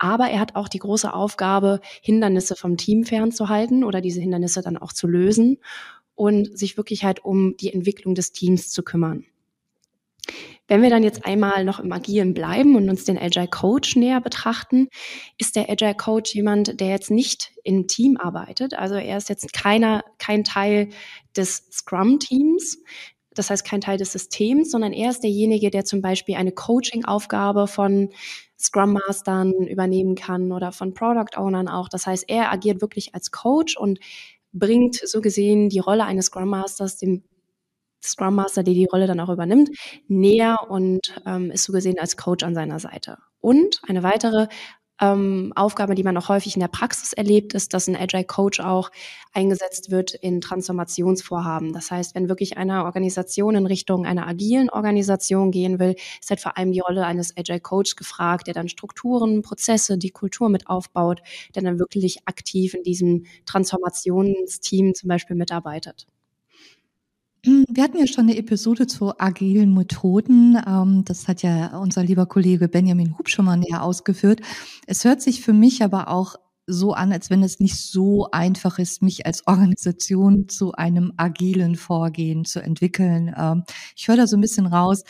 Aber 0.00 0.28
er 0.28 0.40
hat 0.40 0.56
auch 0.56 0.68
die 0.68 0.80
große 0.80 1.14
Aufgabe, 1.14 1.80
Hindernisse 2.02 2.56
vom 2.56 2.76
Team 2.76 3.04
fernzuhalten 3.04 3.84
oder 3.84 4.00
diese 4.00 4.20
Hindernisse 4.20 4.60
dann 4.60 4.76
auch 4.76 4.92
zu 4.92 5.06
lösen 5.06 5.58
und 6.16 6.58
sich 6.58 6.76
wirklich 6.76 7.04
halt 7.04 7.24
um 7.24 7.56
die 7.58 7.72
Entwicklung 7.72 8.16
des 8.16 8.32
Teams 8.32 8.70
zu 8.70 8.82
kümmern. 8.82 9.24
Wenn 10.68 10.82
wir 10.82 10.90
dann 10.90 11.02
jetzt 11.02 11.24
einmal 11.24 11.64
noch 11.64 11.80
im 11.80 11.90
Agilen 11.92 12.34
bleiben 12.34 12.76
und 12.76 12.88
uns 12.90 13.04
den 13.04 13.18
Agile 13.18 13.48
Coach 13.48 13.96
näher 13.96 14.20
betrachten, 14.20 14.88
ist 15.38 15.56
der 15.56 15.70
Agile 15.70 15.94
Coach 15.94 16.34
jemand, 16.34 16.78
der 16.78 16.88
jetzt 16.88 17.10
nicht 17.10 17.52
im 17.64 17.88
Team 17.88 18.18
arbeitet. 18.18 18.74
Also 18.74 18.94
er 18.94 19.16
ist 19.16 19.30
jetzt 19.30 19.52
keiner, 19.54 20.04
kein 20.18 20.44
Teil 20.44 20.90
des 21.36 21.68
Scrum 21.72 22.20
Teams. 22.20 22.78
das 23.34 23.50
heißt 23.50 23.64
kein 23.64 23.80
Teil 23.80 23.98
des 23.98 24.12
Systems, 24.12 24.70
sondern 24.70 24.92
er 24.92 25.10
ist 25.10 25.22
derjenige, 25.22 25.70
der 25.70 25.84
zum 25.84 26.02
Beispiel 26.02 26.34
eine 26.34 26.52
Coaching-Aufgabe 26.52 27.66
von 27.68 28.10
Scrum 28.58 28.94
Mastern 28.94 29.52
übernehmen 29.52 30.16
kann 30.16 30.50
oder 30.52 30.72
von 30.72 30.92
Product 30.92 31.38
Ownern 31.38 31.68
auch. 31.68 31.88
Das 31.88 32.06
heißt, 32.06 32.24
er 32.28 32.52
agiert 32.52 32.80
wirklich 32.80 33.14
als 33.14 33.30
Coach 33.30 33.76
und 33.76 34.00
bringt 34.52 34.96
so 34.96 35.20
gesehen 35.20 35.68
die 35.68 35.78
Rolle 35.78 36.04
eines 36.04 36.26
Scrum 36.26 36.48
Masters 36.48 36.96
dem 36.96 37.22
Scrum 38.02 38.34
Master, 38.34 38.62
der 38.62 38.74
die 38.74 38.86
Rolle 38.86 39.06
dann 39.06 39.20
auch 39.20 39.30
übernimmt, 39.30 39.70
näher 40.06 40.58
und 40.68 41.20
ähm, 41.26 41.50
ist 41.50 41.64
so 41.64 41.72
gesehen 41.72 41.98
als 41.98 42.16
Coach 42.16 42.44
an 42.44 42.54
seiner 42.54 42.78
Seite. 42.78 43.18
Und 43.40 43.80
eine 43.86 44.02
weitere 44.02 44.48
ähm, 45.00 45.52
Aufgabe, 45.54 45.94
die 45.94 46.02
man 46.02 46.16
auch 46.16 46.28
häufig 46.28 46.54
in 46.54 46.60
der 46.60 46.68
Praxis 46.68 47.12
erlebt, 47.12 47.54
ist, 47.54 47.72
dass 47.74 47.88
ein 47.88 47.96
Agile 47.96 48.24
Coach 48.24 48.60
auch 48.60 48.90
eingesetzt 49.32 49.90
wird 49.90 50.14
in 50.14 50.40
Transformationsvorhaben. 50.40 51.72
Das 51.72 51.90
heißt, 51.90 52.14
wenn 52.14 52.28
wirklich 52.28 52.56
eine 52.56 52.84
Organisation 52.84 53.54
in 53.54 53.66
Richtung 53.66 54.06
einer 54.06 54.26
agilen 54.26 54.70
Organisation 54.70 55.50
gehen 55.50 55.78
will, 55.78 55.94
ist 56.20 56.30
halt 56.30 56.40
vor 56.40 56.56
allem 56.56 56.72
die 56.72 56.80
Rolle 56.80 57.06
eines 57.06 57.36
Agile 57.36 57.60
Coach 57.60 57.96
gefragt, 57.96 58.46
der 58.48 58.54
dann 58.54 58.68
Strukturen, 58.68 59.42
Prozesse, 59.42 59.98
die 59.98 60.10
Kultur 60.10 60.48
mit 60.48 60.66
aufbaut, 60.68 61.20
der 61.54 61.62
dann 61.62 61.78
wirklich 61.78 62.18
aktiv 62.26 62.74
in 62.74 62.82
diesem 62.82 63.26
Transformationsteam 63.46 64.94
zum 64.94 65.08
Beispiel 65.08 65.36
mitarbeitet. 65.36 66.06
Wir 67.44 67.84
hatten 67.84 67.98
ja 67.98 68.06
schon 68.06 68.24
eine 68.24 68.36
Episode 68.36 68.86
zu 68.86 69.18
agilen 69.18 69.72
Methoden. 69.72 70.60
Ähm, 70.66 71.04
das 71.04 71.28
hat 71.28 71.42
ja 71.42 71.78
unser 71.78 72.02
lieber 72.02 72.26
Kollege 72.26 72.68
Benjamin 72.68 73.16
Hub 73.16 73.28
schon 73.28 73.44
mal 73.44 73.56
näher 73.56 73.82
ausgeführt. 73.82 74.40
Es 74.86 75.04
hört 75.04 75.22
sich 75.22 75.40
für 75.40 75.52
mich 75.52 75.82
aber 75.82 76.08
auch 76.08 76.36
so 76.66 76.92
an, 76.92 77.12
als 77.12 77.30
wenn 77.30 77.42
es 77.42 77.60
nicht 77.60 77.76
so 77.76 78.30
einfach 78.30 78.78
ist, 78.78 79.02
mich 79.02 79.24
als 79.24 79.46
Organisation 79.46 80.48
zu 80.48 80.72
einem 80.72 81.12
agilen 81.16 81.76
Vorgehen 81.76 82.44
zu 82.44 82.60
entwickeln. 82.60 83.34
Ähm, 83.36 83.64
ich 83.96 84.08
höre 84.08 84.16
da 84.16 84.26
so 84.26 84.36
ein 84.36 84.42
bisschen 84.42 84.66
raus, 84.66 85.04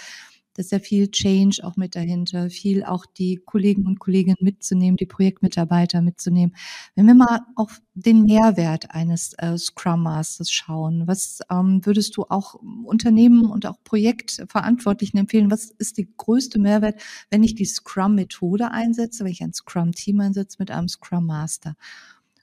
da 0.58 0.62
ist 0.62 0.72
ja 0.72 0.80
viel 0.80 1.08
Change 1.08 1.62
auch 1.62 1.76
mit 1.76 1.94
dahinter, 1.94 2.50
viel 2.50 2.82
auch 2.82 3.06
die 3.06 3.36
Kollegen 3.36 3.86
und 3.86 4.00
Kolleginnen 4.00 4.38
mitzunehmen, 4.40 4.96
die 4.96 5.06
Projektmitarbeiter 5.06 6.02
mitzunehmen. 6.02 6.56
Wenn 6.96 7.06
wir 7.06 7.14
mal 7.14 7.42
auf 7.54 7.80
den 7.94 8.24
Mehrwert 8.24 8.90
eines 8.90 9.34
äh, 9.34 9.56
Scrum 9.56 10.02
Masters 10.02 10.50
schauen, 10.50 11.06
was 11.06 11.38
ähm, 11.48 11.86
würdest 11.86 12.16
du 12.16 12.24
auch 12.28 12.54
Unternehmen 12.82 13.48
und 13.48 13.66
auch 13.66 13.76
Projektverantwortlichen 13.84 15.20
empfehlen? 15.20 15.52
Was 15.52 15.70
ist 15.70 15.96
der 15.96 16.06
größte 16.16 16.58
Mehrwert, 16.58 17.00
wenn 17.30 17.44
ich 17.44 17.54
die 17.54 17.64
Scrum-Methode 17.64 18.72
einsetze, 18.72 19.22
wenn 19.22 19.30
ich 19.30 19.44
ein 19.44 19.52
Scrum-Team 19.52 20.18
einsetze 20.18 20.56
mit 20.58 20.72
einem 20.72 20.88
Scrum 20.88 21.26
Master? 21.26 21.76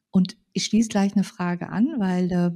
Und 0.10 0.38
ich 0.54 0.64
schließe 0.64 0.88
gleich 0.88 1.16
eine 1.16 1.26
Frage 1.26 1.68
an, 1.68 1.96
weil 1.98 2.32
äh, 2.32 2.52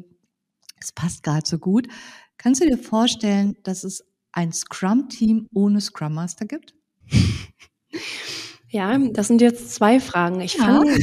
es 0.80 0.94
passt 0.94 1.24
gerade 1.24 1.46
so 1.46 1.60
gut. 1.60 1.90
Kannst 2.38 2.62
du 2.62 2.66
dir 2.66 2.78
vorstellen, 2.78 3.58
dass 3.64 3.84
es 3.84 4.06
ein 4.32 4.52
Scrum-Team 4.52 5.48
ohne 5.54 5.82
Scrum 5.82 6.14
Master 6.14 6.46
gibt? 6.46 6.76
Ja, 8.72 9.00
das 9.00 9.28
sind 9.28 9.42
jetzt 9.42 9.74
zwei 9.74 10.00
Fragen. 10.00 10.42
Ich 10.42 10.58
fange 10.58 10.92
ja. 10.92 10.98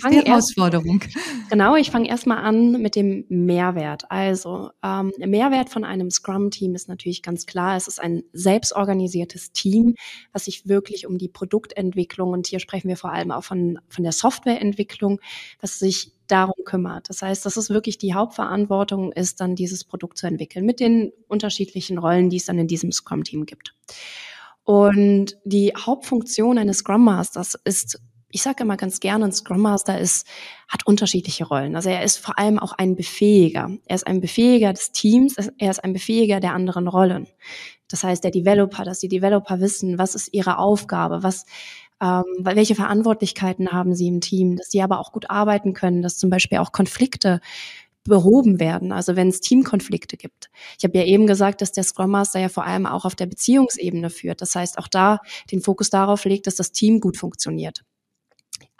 fang 0.00 0.10
Die 0.12 0.18
Herausforderung. 0.18 1.00
genau, 1.48 1.74
ich 1.76 1.90
fange 1.90 2.08
erstmal 2.08 2.44
an 2.44 2.72
mit 2.72 2.94
dem 2.94 3.24
Mehrwert. 3.30 4.10
Also 4.10 4.70
ähm, 4.84 5.10
Mehrwert 5.18 5.70
von 5.70 5.84
einem 5.84 6.10
Scrum-Team 6.10 6.74
ist 6.74 6.88
natürlich 6.88 7.22
ganz 7.22 7.46
klar. 7.46 7.76
Es 7.76 7.88
ist 7.88 8.02
ein 8.02 8.24
selbstorganisiertes 8.34 9.52
Team, 9.52 9.94
was 10.34 10.44
sich 10.44 10.68
wirklich 10.68 11.06
um 11.06 11.16
die 11.16 11.28
Produktentwicklung 11.28 12.32
und 12.32 12.46
hier 12.46 12.60
sprechen 12.60 12.88
wir 12.88 12.98
vor 12.98 13.12
allem 13.12 13.30
auch 13.30 13.44
von 13.44 13.78
von 13.88 14.04
der 14.04 14.12
Softwareentwicklung, 14.12 15.20
was 15.60 15.78
sich 15.78 16.12
darum 16.26 16.64
kümmert. 16.64 17.08
Das 17.08 17.22
heißt, 17.22 17.46
das 17.46 17.56
ist 17.56 17.70
wirklich 17.70 17.96
die 17.96 18.12
Hauptverantwortung, 18.12 19.12
ist 19.12 19.40
dann 19.40 19.56
dieses 19.56 19.84
Produkt 19.84 20.18
zu 20.18 20.26
entwickeln 20.26 20.66
mit 20.66 20.80
den 20.80 21.12
unterschiedlichen 21.28 21.96
Rollen, 21.96 22.28
die 22.28 22.36
es 22.36 22.44
dann 22.44 22.58
in 22.58 22.68
diesem 22.68 22.92
Scrum-Team 22.92 23.46
gibt. 23.46 23.74
Und 24.70 25.36
die 25.42 25.72
Hauptfunktion 25.76 26.56
eines 26.56 26.78
Scrum 26.78 27.04
Masters 27.04 27.58
ist 27.64 28.00
ich 28.32 28.42
sage 28.42 28.62
immer 28.62 28.76
ganz 28.76 29.00
gerne, 29.00 29.24
ein 29.24 29.32
Scrum 29.32 29.60
Master 29.60 29.98
ist, 29.98 30.24
hat 30.68 30.86
unterschiedliche 30.86 31.44
Rollen. 31.44 31.74
Also 31.74 31.88
er 31.88 32.04
ist 32.04 32.18
vor 32.18 32.38
allem 32.38 32.60
auch 32.60 32.74
ein 32.74 32.94
Befähiger. 32.94 33.72
Er 33.86 33.96
ist 33.96 34.06
ein 34.06 34.20
Befähiger 34.20 34.72
des 34.72 34.92
Teams, 34.92 35.34
er 35.58 35.70
ist 35.72 35.82
ein 35.82 35.92
Befähiger 35.92 36.38
der 36.38 36.54
anderen 36.54 36.86
Rollen. 36.86 37.26
Das 37.88 38.04
heißt, 38.04 38.22
der 38.22 38.30
Developer, 38.30 38.84
dass 38.84 39.00
die 39.00 39.08
Developer 39.08 39.58
wissen, 39.58 39.98
was 39.98 40.14
ist 40.14 40.32
ihre 40.32 40.58
Aufgabe, 40.58 41.24
was, 41.24 41.44
ähm, 42.00 42.22
welche 42.38 42.76
Verantwortlichkeiten 42.76 43.72
haben 43.72 43.96
sie 43.96 44.06
im 44.06 44.20
Team, 44.20 44.54
dass 44.54 44.70
sie 44.70 44.82
aber 44.82 45.00
auch 45.00 45.10
gut 45.10 45.28
arbeiten 45.28 45.72
können, 45.72 46.00
dass 46.00 46.16
zum 46.16 46.30
Beispiel 46.30 46.58
auch 46.58 46.70
Konflikte 46.70 47.40
behoben 48.04 48.60
werden, 48.60 48.92
also 48.92 49.16
wenn 49.16 49.28
es 49.28 49.40
Teamkonflikte 49.40 50.16
gibt. 50.16 50.50
Ich 50.78 50.84
habe 50.84 50.96
ja 50.98 51.04
eben 51.04 51.26
gesagt, 51.26 51.60
dass 51.60 51.72
der 51.72 51.84
Scrum 51.84 52.10
Master 52.10 52.40
ja 52.40 52.48
vor 52.48 52.64
allem 52.64 52.86
auch 52.86 53.04
auf 53.04 53.14
der 53.14 53.26
Beziehungsebene 53.26 54.10
führt. 54.10 54.40
Das 54.40 54.54
heißt, 54.54 54.78
auch 54.78 54.88
da 54.88 55.18
den 55.50 55.60
Fokus 55.60 55.90
darauf 55.90 56.24
legt, 56.24 56.46
dass 56.46 56.56
das 56.56 56.72
Team 56.72 57.00
gut 57.00 57.16
funktioniert 57.16 57.84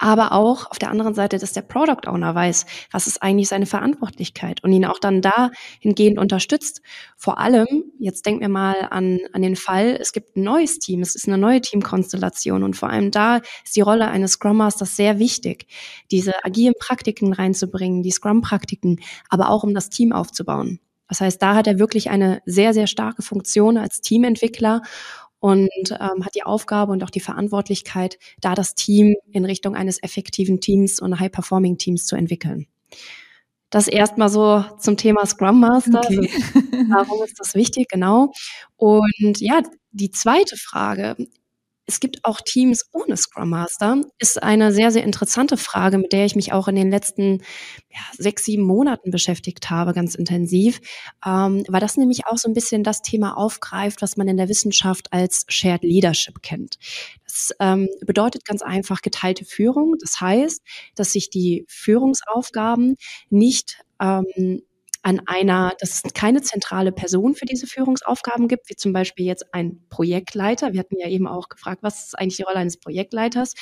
aber 0.00 0.33
auch 0.33 0.71
auf 0.71 0.78
der 0.78 0.90
anderen 0.90 1.12
Seite, 1.14 1.38
dass 1.38 1.52
der 1.52 1.61
Product 1.61 2.09
Owner 2.09 2.35
weiß, 2.35 2.64
was 2.90 3.07
ist 3.07 3.23
eigentlich 3.23 3.49
seine 3.49 3.66
Verantwortlichkeit 3.66 4.64
und 4.64 4.73
ihn 4.73 4.87
auch 4.87 4.99
dann 4.99 5.21
dahingehend 5.21 6.19
unterstützt. 6.19 6.80
Vor 7.19 7.38
allem, 7.38 7.85
jetzt 7.99 8.25
denken 8.25 8.40
wir 8.40 8.49
mal 8.49 8.88
an, 8.90 9.21
an 9.35 9.42
den 9.42 9.57
Fall, 9.57 9.99
es 10.00 10.12
gibt 10.12 10.37
ein 10.37 10.42
neues 10.42 10.78
Team, 10.78 11.02
es 11.02 11.14
ist 11.14 11.28
eine 11.28 11.37
neue 11.37 11.61
Teamkonstellation 11.61 12.64
und 12.64 12.76
vor 12.76 12.88
allem 12.88 13.11
da 13.11 13.42
ist 13.62 13.76
die 13.76 13.83
Rolle 13.83 14.09
eines 14.09 14.33
Scrum 14.33 14.57
Masters 14.57 14.97
sehr 14.97 15.19
wichtig, 15.19 15.66
diese 16.11 16.45
agilen 16.45 16.75
Praktiken 16.80 17.35
reinzubringen, 17.35 18.02
die 18.02 18.11
Scrum-Praktiken, 18.11 19.00
aber 19.28 19.50
auch 19.50 19.64
um 19.64 19.75
das 19.75 19.90
Team 19.90 20.12
aufzubauen. 20.12 20.80
Das 21.11 21.21
heißt, 21.21 21.42
da 21.42 21.57
hat 21.57 21.66
er 21.66 21.80
wirklich 21.80 22.09
eine 22.09 22.40
sehr, 22.47 22.73
sehr 22.73 22.87
starke 22.87 23.23
Funktion 23.23 23.76
als 23.76 24.00
Teamentwickler 24.00 24.80
und 25.40 25.68
ähm, 25.90 26.25
hat 26.25 26.35
die 26.35 26.44
Aufgabe 26.44 26.92
und 26.92 27.02
auch 27.02 27.11
die 27.11 27.20
Verantwortlichkeit, 27.20 28.18
da 28.40 28.54
das 28.54 28.75
Team 28.75 29.16
in 29.32 29.44
Richtung 29.44 29.75
eines 29.75 30.02
effektiven 30.02 30.61
Teams 30.61 31.00
und 31.00 31.18
High-Performing-Teams 31.18 32.06
zu 32.06 32.14
entwickeln. 32.14 32.66
Das 33.70 33.88
erstmal 33.88 34.28
so 34.28 34.64
zum 34.78 34.97
Thema 34.97 35.25
Scrum 35.26 35.61
Master. 35.61 36.00
Okay. 36.04 36.30
Also, 36.30 36.90
warum 36.90 37.25
ist 37.25 37.38
das 37.38 37.54
wichtig? 37.54 37.88
Genau. 37.88 38.32
Und 38.76 39.40
ja, 39.40 39.62
die 39.92 40.11
zweite 40.11 40.56
Frage 40.56 41.16
es 41.90 41.99
gibt 41.99 42.25
auch 42.25 42.40
Teams 42.40 42.88
ohne 42.92 43.16
Scrum 43.16 43.50
Master. 43.50 44.00
Ist 44.20 44.40
eine 44.40 44.73
sehr, 44.73 44.92
sehr 44.92 45.02
interessante 45.02 45.56
Frage, 45.56 45.99
mit 45.99 46.12
der 46.12 46.25
ich 46.25 46.37
mich 46.37 46.52
auch 46.52 46.68
in 46.68 46.76
den 46.76 46.88
letzten 46.88 47.42
ja, 47.90 48.00
sechs, 48.16 48.44
sieben 48.44 48.62
Monaten 48.62 49.11
beschäftigt 49.11 49.70
habe, 49.70 49.92
ganz 49.92 50.14
intensiv, 50.14 50.80
ähm, 51.26 51.64
weil 51.68 51.80
das 51.80 51.97
nämlich 51.97 52.26
auch 52.26 52.38
so 52.38 52.49
ein 52.49 52.54
bisschen 52.54 52.85
das 52.85 53.02
Thema 53.02 53.37
aufgreift, 53.37 54.02
was 54.02 54.16
man 54.16 54.28
in 54.28 54.37
der 54.37 54.49
Wissenschaft 54.49 55.12
als 55.12 55.44
Shared 55.49 55.82
Leadership 55.82 56.42
kennt. 56.42 56.78
Das 57.25 57.50
ähm, 57.59 57.88
bedeutet 58.06 58.44
ganz 58.44 58.62
einfach 58.62 59.02
geteilte 59.02 59.44
Führung. 59.44 59.97
Das 60.00 60.20
heißt, 60.20 60.62
dass 60.94 61.12
sich 61.12 61.28
die 61.28 61.64
Führungsaufgaben 61.66 62.94
nicht 63.30 63.82
ähm, 64.00 64.62
an 65.02 65.21
einer, 65.26 65.75
dass 65.78 66.04
es 66.04 66.12
keine 66.12 66.42
zentrale 66.42 66.92
Person 66.92 67.35
für 67.35 67.47
diese 67.47 67.66
Führungsaufgaben 67.66 68.49
gibt, 68.49 68.69
wie 68.69 68.76
zum 68.76 68.92
Beispiel 68.92 69.25
jetzt 69.25 69.54
ein 69.54 69.80
Projektleiter. 69.88 70.73
Wir 70.73 70.80
hatten 70.80 70.99
ja 70.99 71.09
eben 71.09 71.26
auch 71.26 71.49
gefragt, 71.49 71.83
was 71.83 72.07
ist 72.07 72.19
eigentlich 72.19 72.37
die 72.37 72.42
Rolle 72.42 72.59
eines 72.59 72.76
Projektleiters? 72.76 73.54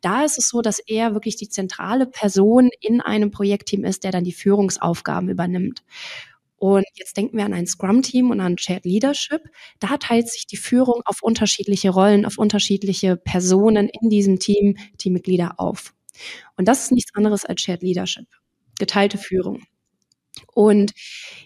Da 0.00 0.24
ist 0.24 0.38
es 0.38 0.48
so, 0.48 0.62
dass 0.62 0.78
er 0.78 1.14
wirklich 1.14 1.36
die 1.36 1.48
zentrale 1.48 2.06
Person 2.06 2.70
in 2.80 3.00
einem 3.00 3.30
Projektteam 3.30 3.84
ist, 3.84 4.04
der 4.04 4.12
dann 4.12 4.24
die 4.24 4.32
Führungsaufgaben 4.32 5.28
übernimmt. 5.28 5.82
Und 6.56 6.84
jetzt 6.94 7.16
denken 7.16 7.36
wir 7.36 7.44
an 7.44 7.52
ein 7.52 7.66
Scrum-Team 7.66 8.30
und 8.30 8.40
an 8.40 8.56
Shared 8.56 8.84
Leadership. 8.84 9.42
Da 9.80 9.98
teilt 9.98 10.30
sich 10.30 10.46
die 10.46 10.56
Führung 10.56 11.02
auf 11.04 11.22
unterschiedliche 11.22 11.90
Rollen, 11.90 12.24
auf 12.24 12.38
unterschiedliche 12.38 13.16
Personen 13.16 13.88
in 13.88 14.08
diesem 14.08 14.38
Team, 14.38 14.76
Teammitglieder 14.96 15.54
auf. 15.58 15.92
Und 16.56 16.68
das 16.68 16.84
ist 16.84 16.92
nichts 16.92 17.14
anderes 17.14 17.44
als 17.44 17.60
Shared 17.60 17.82
Leadership, 17.82 18.26
geteilte 18.78 19.18
Führung. 19.18 19.62
Und 20.54 20.92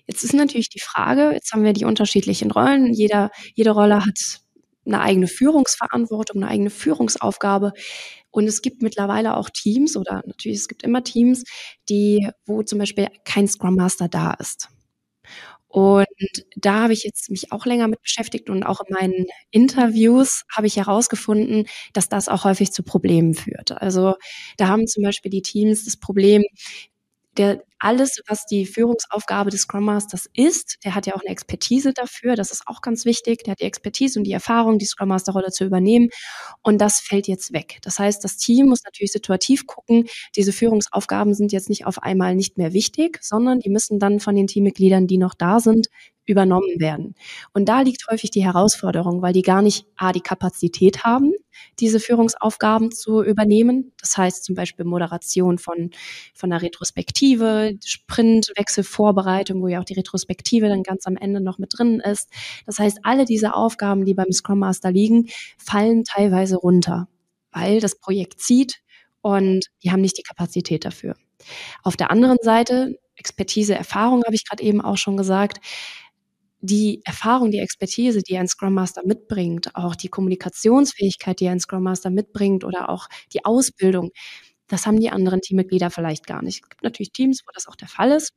jetzt 0.07 0.23
ist 0.25 0.35
natürlich 0.35 0.69
die 0.69 0.81
Frage, 0.81 1.33
jetzt 1.33 1.53
haben 1.53 1.65
wir 1.65 1.73
die 1.73 1.85
unterschiedlichen 1.85 2.51
Rollen. 2.51 2.93
Jeder, 2.93 3.31
jede 3.55 3.71
Rolle 3.71 4.05
hat 4.05 4.41
eine 4.87 5.01
eigene 5.01 5.29
Führungsverantwortung, 5.29 6.43
eine 6.43 6.51
eigene 6.51 6.71
Führungsaufgabe. 6.71 7.73
Und 8.31 8.47
es 8.47 8.63
gibt 8.63 8.83
mittlerweile 8.83 9.37
auch 9.37 9.51
Teams 9.51 9.97
oder 9.97 10.23
natürlich 10.27 10.59
es 10.59 10.69
gibt 10.69 10.83
immer 10.83 11.05
Teams, 11.05 11.45
die, 11.89 12.29
wo 12.47 12.63
zum 12.63 12.79
Beispiel 12.79 13.09
kein 13.25 13.49
Scrum 13.49 13.77
Master 13.77 14.09
da 14.09 14.33
ist. 14.35 14.69
Und 15.69 16.07
da 16.57 16.81
habe 16.83 16.95
ich 16.95 17.05
jetzt 17.05 17.31
mich 17.31 17.53
auch 17.53 17.67
länger 17.67 17.89
mit 17.89 18.01
beschäftigt 18.01 18.49
und 18.49 18.63
auch 18.63 18.81
in 18.81 18.95
meinen 18.95 19.27
Interviews 19.51 20.45
habe 20.51 20.67
ich 20.67 20.77
herausgefunden, 20.77 21.67
dass 21.93 22.09
das 22.09 22.29
auch 22.29 22.45
häufig 22.45 22.73
zu 22.73 22.83
Problemen 22.83 23.35
führt. 23.35 23.73
Also 23.73 24.15
da 24.57 24.69
haben 24.69 24.87
zum 24.87 25.03
Beispiel 25.05 25.31
die 25.31 25.43
Teams 25.43 25.85
das 25.85 25.99
Problem, 25.99 26.43
der 27.39 27.63
alles, 27.79 28.21
was 28.27 28.45
die 28.47 28.67
Führungsaufgabe 28.67 29.51
des 29.51 29.63
Scrum 29.63 29.85
Masters 29.85 30.29
ist, 30.35 30.79
der 30.85 30.95
hat 30.95 31.07
ja 31.07 31.15
auch 31.15 31.21
eine 31.21 31.31
Expertise 31.31 31.93
dafür, 31.93 32.35
das 32.35 32.51
ist 32.51 32.65
auch 32.67 32.83
ganz 32.83 33.05
wichtig, 33.05 33.45
der 33.45 33.53
hat 33.53 33.61
die 33.61 33.67
Expertise 33.67 34.19
und 34.19 34.25
die 34.25 34.33
Erfahrung, 34.33 34.79
die 34.79 34.87
Scrum 34.87 35.09
Master 35.09 35.33
Rolle 35.33 35.51
zu 35.53 35.65
übernehmen 35.65 36.09
und 36.63 36.81
das 36.81 36.99
fällt 36.99 37.29
jetzt 37.29 37.53
weg. 37.53 37.79
Das 37.83 37.99
heißt, 37.99 38.23
das 38.25 38.37
Team 38.37 38.67
muss 38.67 38.83
natürlich 38.85 39.13
situativ 39.13 39.67
gucken, 39.67 40.09
diese 40.35 40.53
Führungsaufgaben 40.53 41.35
sind 41.35 41.53
jetzt 41.53 41.69
nicht 41.69 41.87
auf 41.87 42.03
einmal 42.03 42.35
nicht 42.35 42.59
mehr 42.59 42.73
wichtig, 42.73 43.21
sondern 43.23 43.61
die 43.61 43.71
müssen 43.71 44.01
dann 44.01 44.19
von 44.19 44.35
den 44.35 44.49
Teammitgliedern, 44.49 45.07
die 45.07 45.19
noch 45.19 45.35
da 45.35 45.61
sind, 45.61 45.89
übernommen 46.29 46.79
werden. 46.79 47.15
Und 47.53 47.69
da 47.69 47.81
liegt 47.81 48.07
häufig 48.11 48.31
die 48.31 48.45
Herausforderung, 48.45 49.23
weil 49.23 49.33
die 49.33 49.43
gar 49.43 49.63
nicht 49.63 49.87
A, 49.97 50.13
die 50.13 50.21
Kapazität 50.21 51.05
haben, 51.05 51.33
diese 51.81 52.01
Führungsaufgaben 52.01 52.93
zu 52.93 53.23
übernehmen. 53.23 53.93
Das 54.01 54.17
heißt 54.17 54.45
zum 54.45 54.55
Beispiel 54.55 54.85
Moderation 54.85 55.59
von, 55.59 55.91
von 56.35 56.51
der 56.51 56.63
Retrospektive, 56.63 57.75
Sprint, 57.85 58.53
Wechselvorbereitung, 58.57 59.63
wo 59.63 59.69
ja 59.69 59.81
auch 59.81 59.85
die 59.85 59.95
Retrospektive 59.95 60.69
dann 60.69 60.83
ganz 60.83 61.07
am 61.07 61.17
Ende 61.17 61.41
noch 61.41 61.59
mit 61.59 61.73
drin 61.77 62.01
ist. 62.01 62.31
Das 62.67 62.79
heißt, 62.79 63.01
alle 63.03 63.25
diese 63.25 63.55
Aufgaben, 63.55 64.05
die 64.05 64.15
beim 64.15 64.33
Scrum 64.33 64.59
Master 64.59 64.93
liegen, 64.93 65.29
fallen 65.57 66.05
teilweise 66.05 66.57
runter, 66.57 67.09
weil 67.53 67.81
das 67.81 67.99
Projekt 67.99 68.41
zieht 68.41 68.81
und 69.21 69.67
die 69.83 69.91
haben 69.91 70.01
nicht 70.01 70.19
die 70.19 70.23
Kapazität 70.23 70.85
dafür. 70.85 71.15
Auf 71.83 71.97
der 71.97 72.11
anderen 72.11 72.39
Seite, 72.43 72.99
Expertise, 73.17 73.75
Erfahrung 73.75 74.23
habe 74.25 74.35
ich 74.35 74.47
gerade 74.49 74.63
eben 74.63 74.81
auch 74.81 74.97
schon 74.97 75.17
gesagt, 75.17 75.59
die 76.61 77.01
Erfahrung, 77.05 77.51
die 77.51 77.59
Expertise, 77.59 78.23
die 78.23 78.39
ein 78.39 78.49
Scrum 78.49 78.75
Master 78.75 79.03
mitbringt, 79.05 79.75
auch 79.75 79.95
die 79.95 80.09
Kommunikationsfähigkeit, 80.09 81.41
die 81.41 81.49
ein 81.49 81.61
Scrum 81.61 81.83
Master 81.85 82.11
mitbringt 82.11 82.65
oder 82.65 82.89
auch 82.89 83.09
die 83.33 83.45
Ausbildung, 83.45 84.11
das 84.69 84.87
haben 84.87 85.01
die 85.01 85.11
anderen 85.11 85.41
Teammitglieder 85.41 85.91
vielleicht 85.91 86.27
gar 86.27 86.43
nicht. 86.43 86.63
Es 86.63 86.69
gibt 86.69 86.83
natürlich 86.85 87.13
Teams, 87.13 87.43
wo 87.47 87.51
das 87.55 87.69
auch 87.69 87.77
der 87.77 87.89
Fall 87.89 88.13
ist. 88.13 88.33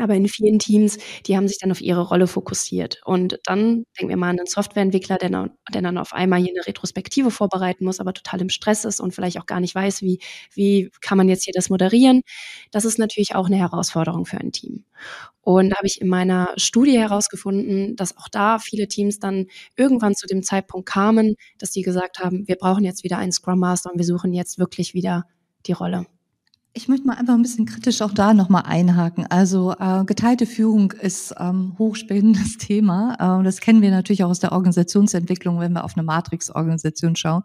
Aber 0.00 0.14
in 0.14 0.28
vielen 0.28 0.58
Teams, 0.58 0.98
die 1.26 1.36
haben 1.36 1.48
sich 1.48 1.58
dann 1.58 1.70
auf 1.70 1.80
ihre 1.80 2.02
Rolle 2.02 2.26
fokussiert. 2.26 3.00
Und 3.04 3.38
dann 3.44 3.84
denken 3.98 4.08
wir 4.08 4.16
mal 4.16 4.30
an 4.30 4.38
einen 4.38 4.46
Softwareentwickler, 4.46 5.18
der 5.18 5.30
dann, 5.30 5.50
der 5.72 5.82
dann 5.82 5.98
auf 5.98 6.12
einmal 6.12 6.40
hier 6.40 6.52
eine 6.54 6.66
Retrospektive 6.66 7.30
vorbereiten 7.30 7.84
muss, 7.84 8.00
aber 8.00 8.12
total 8.12 8.40
im 8.40 8.48
Stress 8.48 8.84
ist 8.84 9.00
und 9.00 9.14
vielleicht 9.14 9.38
auch 9.38 9.46
gar 9.46 9.60
nicht 9.60 9.74
weiß, 9.74 10.02
wie, 10.02 10.20
wie 10.54 10.90
kann 11.00 11.18
man 11.18 11.28
jetzt 11.28 11.44
hier 11.44 11.52
das 11.54 11.70
moderieren. 11.70 12.22
Das 12.70 12.84
ist 12.84 12.98
natürlich 12.98 13.34
auch 13.34 13.46
eine 13.46 13.56
Herausforderung 13.56 14.26
für 14.26 14.38
ein 14.38 14.52
Team. 14.52 14.84
Und 15.40 15.70
da 15.70 15.76
habe 15.76 15.86
ich 15.86 16.00
in 16.00 16.08
meiner 16.08 16.52
Studie 16.56 16.98
herausgefunden, 16.98 17.96
dass 17.96 18.16
auch 18.16 18.28
da 18.28 18.58
viele 18.58 18.88
Teams 18.88 19.18
dann 19.18 19.46
irgendwann 19.76 20.14
zu 20.14 20.26
dem 20.26 20.42
Zeitpunkt 20.42 20.88
kamen, 20.88 21.36
dass 21.58 21.70
die 21.70 21.82
gesagt 21.82 22.18
haben, 22.18 22.46
wir 22.46 22.56
brauchen 22.56 22.84
jetzt 22.84 23.04
wieder 23.04 23.18
einen 23.18 23.32
Scrum 23.32 23.58
Master 23.58 23.90
und 23.90 23.98
wir 23.98 24.04
suchen 24.04 24.32
jetzt 24.34 24.58
wirklich 24.58 24.94
wieder 24.94 25.24
die 25.66 25.72
Rolle. 25.72 26.06
Ich 26.78 26.86
möchte 26.86 27.08
mal 27.08 27.16
einfach 27.16 27.34
ein 27.34 27.42
bisschen 27.42 27.66
kritisch 27.66 28.02
auch 28.02 28.12
da 28.12 28.32
nochmal 28.32 28.62
einhaken. 28.64 29.26
Also 29.26 29.74
äh, 29.80 30.04
geteilte 30.04 30.46
Führung 30.46 30.92
ist 30.92 31.34
ähm, 31.36 31.74
hochspannendes 31.76 32.56
Thema. 32.58 33.40
Äh, 33.40 33.42
das 33.42 33.58
kennen 33.58 33.82
wir 33.82 33.90
natürlich 33.90 34.22
auch 34.22 34.30
aus 34.30 34.38
der 34.38 34.52
Organisationsentwicklung. 34.52 35.58
Wenn 35.58 35.72
wir 35.72 35.82
auf 35.82 35.96
eine 35.96 36.04
Matrix-Organisation 36.04 37.16
schauen, 37.16 37.42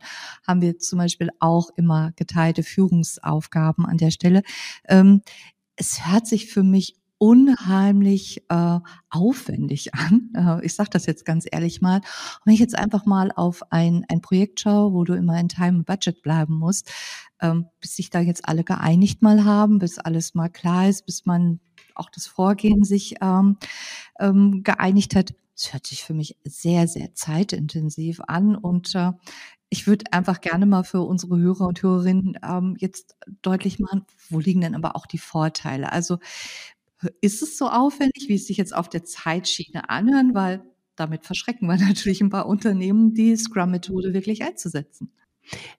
haben 0.48 0.62
wir 0.62 0.78
zum 0.78 1.00
Beispiel 1.00 1.32
auch 1.40 1.72
immer 1.78 2.12
geteilte 2.16 2.62
Führungsaufgaben 2.62 3.88
an 3.88 3.98
der 3.98 4.12
Stelle. 4.12 4.44
Ähm, 4.88 5.24
es 5.78 6.06
hört 6.06 6.28
sich 6.28 6.46
für 6.52 6.62
mich 6.62 6.96
unheimlich 7.18 8.44
äh, 8.50 8.80
aufwendig 9.10 9.94
an. 9.94 10.30
Äh, 10.36 10.66
ich 10.66 10.76
sage 10.76 10.90
das 10.90 11.06
jetzt 11.06 11.26
ganz 11.26 11.46
ehrlich 11.50 11.82
mal. 11.82 11.98
Und 11.98 12.46
wenn 12.46 12.54
ich 12.54 12.60
jetzt 12.60 12.78
einfach 12.78 13.06
mal 13.06 13.32
auf 13.32 13.72
ein, 13.72 14.06
ein 14.10 14.22
Projekt 14.22 14.60
schaue, 14.60 14.94
wo 14.94 15.04
du 15.04 15.14
immer 15.14 15.40
in 15.40 15.50
Time 15.50 15.80
und 15.80 15.86
Budget 15.86 16.22
bleiben 16.22 16.56
musst, 16.56 16.92
ähm, 17.42 17.68
bis 17.80 17.96
sich 17.96 18.10
da 18.10 18.20
jetzt 18.20 18.48
alle 18.48 18.64
geeinigt 18.64 19.22
mal 19.22 19.46
haben, 19.46 19.80
bis 19.80 20.00
alles 20.00 20.34
mal 20.34 20.50
klar 20.50 20.90
ist, 20.90 21.06
bis 21.06 21.26
man 21.26 21.60
auch 21.96 22.10
das 22.10 22.28
Vorgehen 22.28 22.84
sich 22.84 23.16
ähm, 23.22 23.58
ähm, 24.20 24.64
geeinigt 24.64 25.16
hat. 25.16 25.34
Das 25.56 25.72
hört 25.72 25.86
sich 25.86 26.04
für 26.04 26.16
mich 26.16 26.36
sehr, 26.44 26.88
sehr 26.88 27.14
zeitintensiv 27.14 28.22
an 28.28 28.56
und 28.56 28.96
äh, 28.96 29.12
ich 29.74 29.88
würde 29.88 30.06
einfach 30.12 30.40
gerne 30.40 30.68
mal 30.68 30.84
für 30.84 31.02
unsere 31.02 31.36
Hörer 31.40 31.66
und 31.66 31.82
Hörerinnen 31.82 32.38
ähm, 32.48 32.76
jetzt 32.78 33.16
deutlich 33.42 33.80
machen, 33.80 34.06
wo 34.30 34.40
liegen 34.40 34.62
denn 34.62 34.76
aber 34.76 34.96
auch 34.96 35.08
die 35.08 35.18
Vorteile? 35.18 35.92
Also 35.92 36.20
ist 37.22 37.42
es 37.42 37.58
so 37.58 37.68
aufwendig, 37.68 38.28
wie 38.28 38.36
es 38.36 38.48
sich 38.48 38.58
jetzt 38.58 38.76
auf 38.76 38.90
der 38.90 39.04
Zeitschiene 39.04 39.90
anhören? 39.90 40.34
Weil 40.34 40.64
damit 40.96 41.26
verschrecken 41.26 41.68
wir 41.68 41.78
natürlich 41.88 42.22
ein 42.22 42.30
paar 42.30 42.48
Unternehmen, 42.48 43.14
die 43.14 43.36
Scrum-Methode 43.36 44.14
wirklich 44.14 44.44
einzusetzen. 44.44 45.12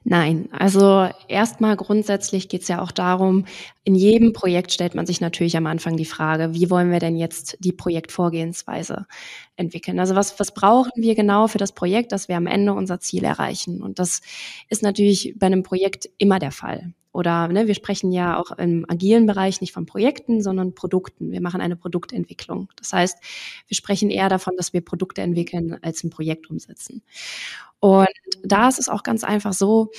Nein, 0.05 0.49
also 0.53 1.09
erstmal 1.27 1.77
grundsätzlich 1.77 2.49
geht 2.49 2.63
es 2.63 2.69
ja 2.69 2.83
auch 2.83 2.93
darum, 2.93 3.47
in 3.83 3.95
jedem 3.95 4.35
Projekt 4.35 4.73
stellt 4.73 4.95
man 4.95 5.07
sich 5.07 5.21
natürlich 5.23 5.57
am 5.57 5.67
Anfang 5.67 5.97
die 5.97 6.05
Frage, 6.05 6.53
wie 6.53 6.69
wollen 6.69 6.91
wir 6.91 6.99
denn 6.99 7.17
jetzt 7.17 7.57
die 7.61 7.73
Projektvorgehensweise 7.73 9.07
entwickeln? 9.57 9.99
Also 9.99 10.15
was, 10.15 10.39
was 10.39 10.53
brauchen 10.53 10.93
wir 10.97 11.15
genau 11.15 11.49
für 11.49 11.59
das 11.59 11.73
Projekt, 11.73 12.13
dass 12.13 12.29
wir 12.29 12.37
am 12.37 12.47
Ende 12.47 12.75
unser 12.75 13.01
Ziel 13.01 13.25
erreichen? 13.25 13.83
Und 13.83 13.99
das 13.99 14.21
ist 14.69 14.83
natürlich 14.83 15.35
bei 15.39 15.47
einem 15.47 15.63
Projekt 15.63 16.11
immer 16.19 16.39
der 16.39 16.53
Fall. 16.53 16.93
Oder 17.15 17.47
ne, 17.47 17.69
wir 17.69 17.77
sprechen 17.77 18.11
ja 18.11 18.37
auch 18.37 18.51
im 18.59 18.85
agilen 18.89 19.25
Bereich 19.27 19.61
nicht 19.61 19.73
von 19.73 19.87
Projekten, 19.87 20.43
sondern 20.43 20.75
Produkten. 20.75 21.31
Wir 21.31 21.41
machen 21.41 21.61
eine 21.61 21.77
Produktentwicklung. 21.77 22.69
Das 22.75 22.93
heißt, 22.93 23.19
wir 23.69 23.77
sprechen 23.77 24.11
eher 24.11 24.29
davon, 24.29 24.55
dass 24.57 24.73
wir 24.73 24.81
Produkte 24.81 25.23
entwickeln, 25.23 25.79
als 25.81 26.03
ein 26.03 26.11
Projekt 26.11 26.51
umsetzen. 26.51 27.03
Und 27.79 28.09
da 28.43 28.69
ist 28.69 28.81
es 28.81 28.89
auch 28.89 29.05
ganz 29.05 29.23
einfach 29.23 29.53
so, 29.53 29.93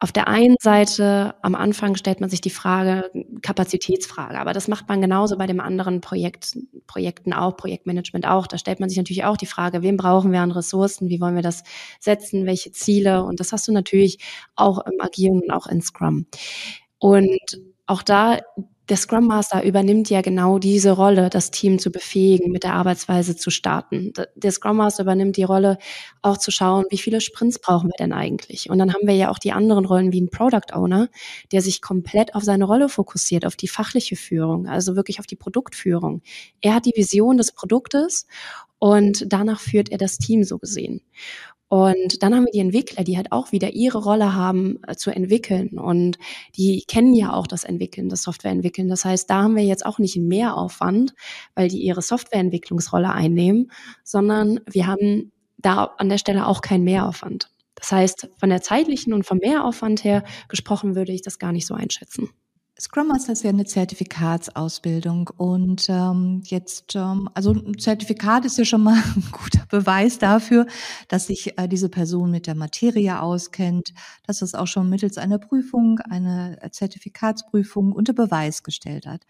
auf 0.00 0.12
der 0.12 0.28
einen 0.28 0.54
Seite, 0.60 1.34
am 1.42 1.56
Anfang 1.56 1.96
stellt 1.96 2.20
man 2.20 2.30
sich 2.30 2.40
die 2.40 2.50
Frage, 2.50 3.10
Kapazitätsfrage, 3.42 4.38
aber 4.38 4.52
das 4.52 4.68
macht 4.68 4.88
man 4.88 5.00
genauso 5.00 5.36
bei 5.36 5.48
dem 5.48 5.58
anderen 5.58 6.00
Projekt, 6.00 6.56
Projekten 6.86 7.32
auch, 7.32 7.56
Projektmanagement 7.56 8.24
auch. 8.26 8.46
Da 8.46 8.58
stellt 8.58 8.78
man 8.78 8.88
sich 8.88 8.98
natürlich 8.98 9.24
auch 9.24 9.36
die 9.36 9.46
Frage, 9.46 9.82
wem 9.82 9.96
brauchen 9.96 10.30
wir 10.30 10.40
an 10.40 10.52
Ressourcen, 10.52 11.08
wie 11.08 11.20
wollen 11.20 11.34
wir 11.34 11.42
das 11.42 11.64
setzen, 11.98 12.46
welche 12.46 12.70
Ziele? 12.70 13.24
Und 13.24 13.40
das 13.40 13.52
hast 13.52 13.66
du 13.66 13.72
natürlich 13.72 14.18
auch 14.54 14.86
im 14.86 15.00
Agieren 15.00 15.42
und 15.42 15.50
auch 15.50 15.66
in 15.66 15.82
Scrum. 15.82 16.26
Und 16.98 17.60
auch 17.86 18.02
da 18.02 18.38
der 18.88 18.96
Scrum 18.96 19.26
Master 19.26 19.62
übernimmt 19.64 20.08
ja 20.10 20.22
genau 20.22 20.58
diese 20.58 20.92
Rolle, 20.92 21.28
das 21.30 21.50
Team 21.50 21.78
zu 21.78 21.90
befähigen, 21.90 22.50
mit 22.50 22.64
der 22.64 22.74
Arbeitsweise 22.74 23.36
zu 23.36 23.50
starten. 23.50 24.12
Der 24.34 24.50
Scrum 24.50 24.78
Master 24.78 25.02
übernimmt 25.02 25.36
die 25.36 25.44
Rolle, 25.44 25.78
auch 26.22 26.38
zu 26.38 26.50
schauen, 26.50 26.84
wie 26.90 26.98
viele 26.98 27.20
Sprints 27.20 27.58
brauchen 27.58 27.88
wir 27.88 27.96
denn 27.98 28.12
eigentlich? 28.12 28.70
Und 28.70 28.78
dann 28.78 28.94
haben 28.94 29.06
wir 29.06 29.14
ja 29.14 29.30
auch 29.30 29.38
die 29.38 29.52
anderen 29.52 29.84
Rollen 29.84 30.12
wie 30.12 30.20
ein 30.20 30.30
Product 30.30 30.72
Owner, 30.72 31.08
der 31.52 31.60
sich 31.60 31.82
komplett 31.82 32.34
auf 32.34 32.42
seine 32.42 32.64
Rolle 32.64 32.88
fokussiert, 32.88 33.44
auf 33.44 33.56
die 33.56 33.68
fachliche 33.68 34.16
Führung, 34.16 34.66
also 34.66 34.96
wirklich 34.96 35.20
auf 35.20 35.26
die 35.26 35.36
Produktführung. 35.36 36.22
Er 36.60 36.74
hat 36.74 36.86
die 36.86 36.94
Vision 36.96 37.36
des 37.36 37.52
Produktes 37.52 38.26
und 38.78 39.24
danach 39.32 39.60
führt 39.60 39.90
er 39.90 39.98
das 39.98 40.18
Team 40.18 40.44
so 40.44 40.58
gesehen. 40.58 41.02
Und 41.68 42.22
dann 42.22 42.34
haben 42.34 42.44
wir 42.44 42.52
die 42.52 42.60
Entwickler, 42.60 43.04
die 43.04 43.16
halt 43.16 43.30
auch 43.30 43.52
wieder 43.52 43.74
ihre 43.74 43.98
Rolle 43.98 44.34
haben 44.34 44.78
äh, 44.86 44.96
zu 44.96 45.10
entwickeln. 45.10 45.78
Und 45.78 46.18
die 46.56 46.84
kennen 46.88 47.14
ja 47.14 47.34
auch 47.34 47.46
das 47.46 47.64
Entwickeln, 47.64 48.08
das 48.08 48.22
Softwareentwickeln. 48.22 48.88
Das 48.88 49.04
heißt, 49.04 49.28
da 49.28 49.42
haben 49.42 49.56
wir 49.56 49.64
jetzt 49.64 49.84
auch 49.84 49.98
nicht 49.98 50.16
einen 50.16 50.28
Mehraufwand, 50.28 51.14
weil 51.54 51.68
die 51.68 51.82
ihre 51.82 52.00
Softwareentwicklungsrolle 52.00 53.12
einnehmen, 53.12 53.70
sondern 54.02 54.60
wir 54.66 54.86
haben 54.86 55.32
da 55.58 55.84
an 55.98 56.08
der 56.08 56.18
Stelle 56.18 56.46
auch 56.46 56.62
keinen 56.62 56.84
Mehraufwand. 56.84 57.50
Das 57.74 57.92
heißt, 57.92 58.30
von 58.38 58.48
der 58.48 58.62
zeitlichen 58.62 59.12
und 59.12 59.24
vom 59.26 59.38
Mehraufwand 59.38 60.04
her 60.04 60.24
gesprochen 60.48 60.96
würde 60.96 61.12
ich 61.12 61.22
das 61.22 61.38
gar 61.38 61.52
nicht 61.52 61.66
so 61.66 61.74
einschätzen. 61.74 62.30
Scrum 62.80 63.08
Master 63.08 63.32
ist 63.32 63.42
ja 63.42 63.50
eine 63.50 63.64
Zertifikatsausbildung 63.64 65.30
und 65.36 65.86
ähm, 65.88 66.42
jetzt, 66.44 66.94
ähm, 66.94 67.28
also 67.34 67.52
ein 67.52 67.76
Zertifikat 67.76 68.44
ist 68.44 68.56
ja 68.56 68.64
schon 68.64 68.84
mal 68.84 68.94
ein 69.16 69.24
guter 69.32 69.66
Beweis 69.68 70.18
dafür, 70.18 70.64
dass 71.08 71.26
sich 71.26 71.58
äh, 71.58 71.66
diese 71.66 71.88
Person 71.88 72.30
mit 72.30 72.46
der 72.46 72.54
Materie 72.54 73.20
auskennt, 73.20 73.92
dass 74.28 74.42
es 74.42 74.54
auch 74.54 74.68
schon 74.68 74.88
mittels 74.88 75.18
einer 75.18 75.38
Prüfung, 75.38 75.98
einer 75.98 76.56
Zertifikatsprüfung 76.70 77.90
unter 77.90 78.12
Beweis 78.12 78.62
gestellt 78.62 79.06
hat. 79.06 79.22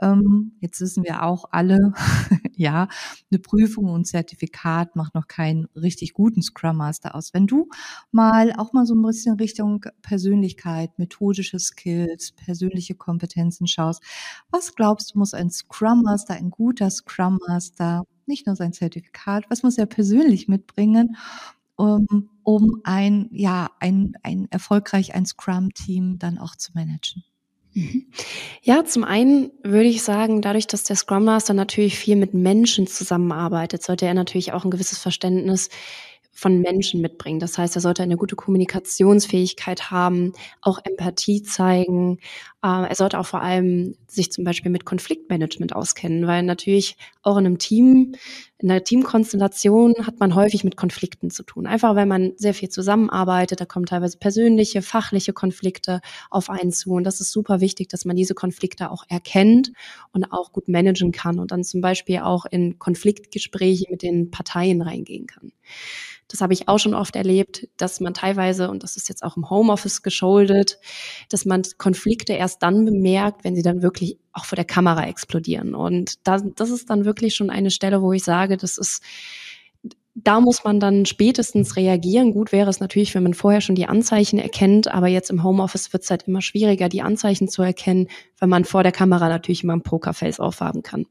Ähm, 0.00 0.52
jetzt 0.60 0.80
wissen 0.80 1.04
wir 1.04 1.22
auch 1.22 1.44
alle, 1.50 1.92
ja, 2.56 2.88
eine 3.30 3.38
Prüfung 3.38 3.86
und 3.86 4.06
Zertifikat 4.06 4.96
macht 4.96 5.14
noch 5.14 5.28
keinen 5.28 5.66
richtig 5.76 6.14
guten 6.14 6.42
Scrum 6.42 6.76
Master 6.76 7.14
aus. 7.14 7.34
Wenn 7.34 7.46
du 7.46 7.68
mal 8.10 8.52
auch 8.56 8.72
mal 8.72 8.86
so 8.86 8.94
ein 8.94 9.02
bisschen 9.02 9.36
Richtung 9.36 9.84
Persönlichkeit, 10.02 10.98
methodische 10.98 11.58
Skills, 11.58 12.32
persönliche 12.32 12.94
Kompetenzen 12.94 13.66
schaust, 13.66 14.02
was 14.50 14.74
glaubst 14.74 15.14
du, 15.14 15.18
muss 15.18 15.34
ein 15.34 15.50
Scrum 15.50 16.02
Master, 16.02 16.34
ein 16.34 16.50
guter 16.50 16.90
Scrum 16.90 17.38
Master, 17.46 18.04
nicht 18.26 18.46
nur 18.46 18.56
sein 18.56 18.72
Zertifikat, 18.72 19.44
was 19.50 19.62
muss 19.62 19.78
er 19.78 19.86
persönlich 19.86 20.48
mitbringen, 20.48 21.16
um, 21.76 22.06
um 22.42 22.80
ein, 22.84 23.28
ja, 23.32 23.70
ein, 23.80 24.12
ein 24.22 24.46
erfolgreich 24.50 25.14
ein 25.14 25.26
Scrum-Team 25.26 26.18
dann 26.18 26.38
auch 26.38 26.54
zu 26.56 26.72
managen? 26.74 27.24
Mhm. 27.74 28.06
Ja, 28.62 28.84
zum 28.84 29.04
einen 29.04 29.52
würde 29.62 29.88
ich 29.88 30.02
sagen, 30.02 30.42
dadurch, 30.42 30.66
dass 30.66 30.84
der 30.84 30.96
Scrum 30.96 31.24
Master 31.24 31.54
natürlich 31.54 31.98
viel 31.98 32.16
mit 32.16 32.34
Menschen 32.34 32.86
zusammenarbeitet, 32.86 33.82
sollte 33.82 34.06
er 34.06 34.14
natürlich 34.14 34.52
auch 34.52 34.64
ein 34.64 34.70
gewisses 34.70 34.98
Verständnis 34.98 35.68
von 36.32 36.60
Menschen 36.60 37.00
mitbringen. 37.00 37.38
Das 37.38 37.58
heißt, 37.58 37.76
er 37.76 37.82
sollte 37.82 38.02
eine 38.02 38.16
gute 38.16 38.34
Kommunikationsfähigkeit 38.34 39.90
haben, 39.90 40.32
auch 40.62 40.78
Empathie 40.82 41.42
zeigen, 41.42 42.18
er 42.62 42.94
sollte 42.94 43.18
auch 43.18 43.26
vor 43.26 43.40
allem 43.40 43.94
sich 44.06 44.30
zum 44.30 44.44
Beispiel 44.44 44.70
mit 44.70 44.84
Konfliktmanagement 44.84 45.74
auskennen, 45.74 46.26
weil 46.26 46.42
natürlich 46.42 46.96
auch 47.22 47.38
in 47.38 47.46
einem 47.46 47.58
Team, 47.58 48.14
in 48.58 48.70
einer 48.70 48.84
Teamkonstellation 48.84 49.94
hat 50.04 50.20
man 50.20 50.34
häufig 50.34 50.62
mit 50.62 50.76
Konflikten 50.76 51.30
zu 51.30 51.42
tun. 51.42 51.66
Einfach 51.66 51.94
weil 51.94 52.04
man 52.04 52.32
sehr 52.36 52.52
viel 52.52 52.68
zusammenarbeitet, 52.68 53.62
da 53.62 53.64
kommen 53.64 53.86
teilweise 53.86 54.18
persönliche, 54.18 54.82
fachliche 54.82 55.32
Konflikte 55.32 56.02
auf 56.28 56.50
einen 56.50 56.70
zu. 56.72 56.90
Und 56.90 57.04
das 57.04 57.22
ist 57.22 57.32
super 57.32 57.60
wichtig, 57.60 57.88
dass 57.88 58.04
man 58.04 58.16
diese 58.16 58.34
Konflikte 58.34 58.90
auch 58.90 59.04
erkennt 59.08 59.72
und 60.12 60.30
auch 60.30 60.52
gut 60.52 60.68
managen 60.68 61.12
kann 61.12 61.38
und 61.38 61.52
dann 61.52 61.64
zum 61.64 61.80
Beispiel 61.80 62.18
auch 62.18 62.44
in 62.44 62.78
Konfliktgespräche 62.78 63.86
mit 63.90 64.02
den 64.02 64.30
Parteien 64.30 64.82
reingehen 64.82 65.26
kann. 65.26 65.52
Das 66.30 66.40
habe 66.40 66.52
ich 66.52 66.68
auch 66.68 66.78
schon 66.78 66.94
oft 66.94 67.16
erlebt, 67.16 67.66
dass 67.76 67.98
man 67.98 68.14
teilweise, 68.14 68.70
und 68.70 68.84
das 68.84 68.96
ist 68.96 69.08
jetzt 69.08 69.24
auch 69.24 69.36
im 69.36 69.50
Homeoffice 69.50 70.02
geschuldet, 70.02 70.78
dass 71.28 71.44
man 71.44 71.62
Konflikte 71.76 72.34
erst 72.34 72.49
dann 72.58 72.84
bemerkt, 72.84 73.44
wenn 73.44 73.54
sie 73.54 73.62
dann 73.62 73.82
wirklich 73.82 74.18
auch 74.32 74.44
vor 74.44 74.56
der 74.56 74.64
Kamera 74.64 75.06
explodieren. 75.06 75.74
Und 75.74 76.26
das, 76.26 76.42
das 76.56 76.70
ist 76.70 76.90
dann 76.90 77.04
wirklich 77.04 77.34
schon 77.34 77.50
eine 77.50 77.70
Stelle, 77.70 78.02
wo 78.02 78.12
ich 78.12 78.24
sage, 78.24 78.56
das 78.56 78.78
ist, 78.78 79.02
da 80.14 80.40
muss 80.40 80.64
man 80.64 80.80
dann 80.80 81.06
spätestens 81.06 81.76
reagieren. 81.76 82.32
Gut 82.32 82.52
wäre 82.52 82.70
es 82.70 82.80
natürlich, 82.80 83.14
wenn 83.14 83.22
man 83.22 83.34
vorher 83.34 83.60
schon 83.60 83.74
die 83.74 83.86
Anzeichen 83.86 84.38
erkennt, 84.38 84.88
aber 84.88 85.08
jetzt 85.08 85.30
im 85.30 85.42
Homeoffice 85.42 85.92
wird 85.92 86.02
es 86.02 86.10
halt 86.10 86.24
immer 86.24 86.42
schwieriger, 86.42 86.88
die 86.88 87.02
Anzeichen 87.02 87.48
zu 87.48 87.62
erkennen, 87.62 88.08
wenn 88.38 88.48
man 88.48 88.64
vor 88.64 88.82
der 88.82 88.92
Kamera 88.92 89.28
natürlich 89.28 89.64
immer 89.64 89.74
ein 89.74 89.82
Pokerface 89.82 90.40
aufhaben 90.40 90.82
kann. 90.82 91.06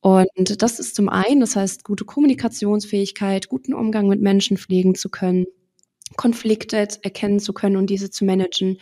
Und 0.00 0.60
das 0.62 0.80
ist 0.80 0.96
zum 0.96 1.08
einen, 1.08 1.40
das 1.40 1.54
heißt, 1.54 1.84
gute 1.84 2.04
Kommunikationsfähigkeit, 2.04 3.48
guten 3.48 3.72
Umgang 3.72 4.08
mit 4.08 4.20
Menschen 4.20 4.56
pflegen 4.56 4.96
zu 4.96 5.08
können. 5.08 5.46
Konflikte 6.16 6.76
erkennen 7.02 7.40
zu 7.40 7.52
können 7.52 7.76
und 7.76 7.88
diese 7.88 8.10
zu 8.10 8.24
managen, 8.24 8.78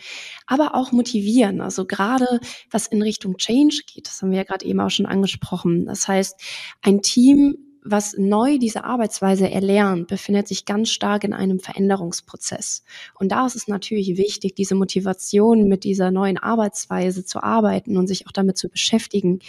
aber 0.47 0.75
auch 0.75 0.91
motivieren. 0.91 1.61
Also 1.61 1.85
gerade 1.85 2.39
was 2.69 2.87
in 2.87 3.01
Richtung 3.01 3.37
Change 3.37 3.81
geht, 3.93 4.07
das 4.07 4.21
haben 4.21 4.31
wir 4.31 4.39
ja 4.39 4.43
gerade 4.43 4.65
eben 4.65 4.79
auch 4.79 4.89
schon 4.89 5.05
angesprochen. 5.05 5.85
Das 5.85 6.07
heißt, 6.07 6.39
ein 6.81 7.01
Team 7.01 7.57
was 7.83 8.15
neu 8.17 8.57
diese 8.57 8.83
Arbeitsweise 8.83 9.49
erlernt, 9.49 10.07
befindet 10.07 10.47
sich 10.47 10.65
ganz 10.65 10.89
stark 10.89 11.23
in 11.23 11.33
einem 11.33 11.59
Veränderungsprozess. 11.59 12.83
Und 13.17 13.31
da 13.31 13.45
ist 13.45 13.55
es 13.55 13.67
natürlich 13.67 14.17
wichtig, 14.17 14.55
diese 14.55 14.75
Motivation 14.75 15.67
mit 15.67 15.83
dieser 15.83 16.11
neuen 16.11 16.37
Arbeitsweise 16.37 17.25
zu 17.25 17.41
arbeiten 17.41 17.97
und 17.97 18.07
sich 18.07 18.27
auch 18.27 18.31
damit 18.31 18.57
zu 18.57 18.69
beschäftigen, 18.69 19.39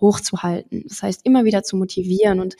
hochzuhalten. 0.00 0.84
Das 0.88 1.02
heißt, 1.02 1.20
immer 1.24 1.44
wieder 1.44 1.62
zu 1.62 1.76
motivieren 1.76 2.40
und 2.40 2.56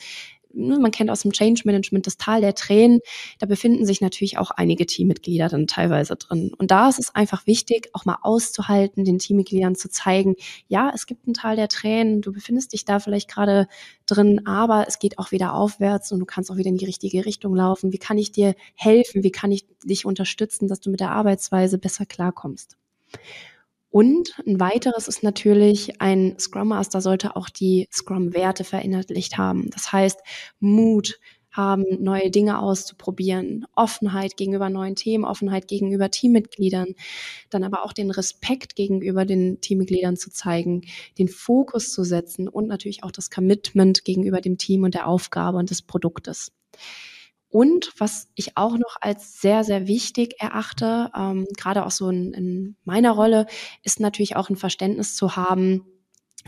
man 0.53 0.91
kennt 0.91 1.09
aus 1.09 1.21
dem 1.21 1.31
Change 1.31 1.63
Management 1.65 2.07
das 2.07 2.17
Tal 2.17 2.41
der 2.41 2.55
Tränen, 2.55 2.99
da 3.39 3.45
befinden 3.45 3.85
sich 3.85 4.01
natürlich 4.01 4.37
auch 4.37 4.51
einige 4.51 4.85
Teammitglieder 4.85 5.49
dann 5.49 5.67
teilweise 5.67 6.15
drin. 6.15 6.51
Und 6.57 6.71
da 6.71 6.89
ist 6.89 6.99
es 6.99 7.13
einfach 7.15 7.47
wichtig, 7.47 7.89
auch 7.93 8.05
mal 8.05 8.17
auszuhalten, 8.21 9.05
den 9.05 9.19
Teammitgliedern 9.19 9.75
zu 9.75 9.89
zeigen, 9.89 10.35
ja, 10.67 10.91
es 10.93 11.05
gibt 11.05 11.27
ein 11.27 11.33
Tal 11.33 11.55
der 11.55 11.67
Tränen, 11.67 12.21
du 12.21 12.31
befindest 12.31 12.73
dich 12.73 12.85
da 12.85 12.99
vielleicht 12.99 13.29
gerade 13.29 13.67
drin, 14.05 14.45
aber 14.45 14.85
es 14.87 14.99
geht 14.99 15.19
auch 15.19 15.31
wieder 15.31 15.53
aufwärts 15.53 16.11
und 16.11 16.19
du 16.19 16.25
kannst 16.25 16.51
auch 16.51 16.57
wieder 16.57 16.69
in 16.69 16.77
die 16.77 16.85
richtige 16.85 17.25
Richtung 17.25 17.55
laufen. 17.55 17.91
Wie 17.91 17.97
kann 17.97 18.17
ich 18.17 18.31
dir 18.31 18.55
helfen? 18.75 19.23
Wie 19.23 19.31
kann 19.31 19.51
ich 19.51 19.65
dich 19.83 20.05
unterstützen, 20.05 20.67
dass 20.67 20.79
du 20.79 20.89
mit 20.89 20.99
der 20.99 21.11
Arbeitsweise 21.11 21.77
besser 21.77 22.05
klarkommst? 22.05 22.77
Und 23.93 24.33
ein 24.47 24.59
weiteres 24.59 25.07
ist 25.07 25.21
natürlich, 25.21 26.01
ein 26.01 26.35
Scrum 26.39 26.69
Master 26.69 26.99
sollte 26.99 27.35
auch 27.35 27.47
die 27.47 27.87
Scrum-Werte 27.91 28.63
verinnerlicht 28.63 29.37
haben. 29.37 29.69
Das 29.69 29.91
heißt, 29.91 30.19
Mut 30.59 31.19
haben, 31.51 31.85
neue 31.99 32.31
Dinge 32.31 32.57
auszuprobieren, 32.57 33.67
Offenheit 33.75 34.35
gegenüber 34.35 34.71
neuen 34.71 34.95
Themen, 34.95 35.25
Offenheit 35.25 35.67
gegenüber 35.67 36.09
Teammitgliedern, 36.09 36.95
dann 37.51 37.63
aber 37.63 37.85
auch 37.85 37.93
den 37.93 38.09
Respekt 38.09 38.75
gegenüber 38.75 39.25
den 39.25 39.61
Teammitgliedern 39.61 40.17
zu 40.17 40.31
zeigen, 40.31 40.81
den 41.19 41.27
Fokus 41.27 41.91
zu 41.91 42.03
setzen 42.03 42.47
und 42.47 42.67
natürlich 42.67 43.03
auch 43.03 43.11
das 43.11 43.29
Commitment 43.29 44.05
gegenüber 44.05 44.41
dem 44.41 44.57
Team 44.57 44.81
und 44.81 44.95
der 44.95 45.07
Aufgabe 45.07 45.59
und 45.59 45.69
des 45.69 45.83
Produktes. 45.83 46.51
Und 47.53 47.93
was 47.99 48.29
ich 48.33 48.57
auch 48.57 48.79
noch 48.79 48.97
als 48.99 49.39
sehr, 49.39 49.63
sehr 49.63 49.85
wichtig 49.87 50.33
erachte, 50.39 51.11
ähm, 51.15 51.45
gerade 51.55 51.85
auch 51.85 51.91
so 51.91 52.09
in, 52.09 52.33
in 52.33 52.75
meiner 52.83 53.11
Rolle, 53.11 53.45
ist 53.83 53.99
natürlich 53.99 54.35
auch 54.35 54.49
ein 54.49 54.55
Verständnis 54.55 55.15
zu 55.15 55.35
haben, 55.35 55.85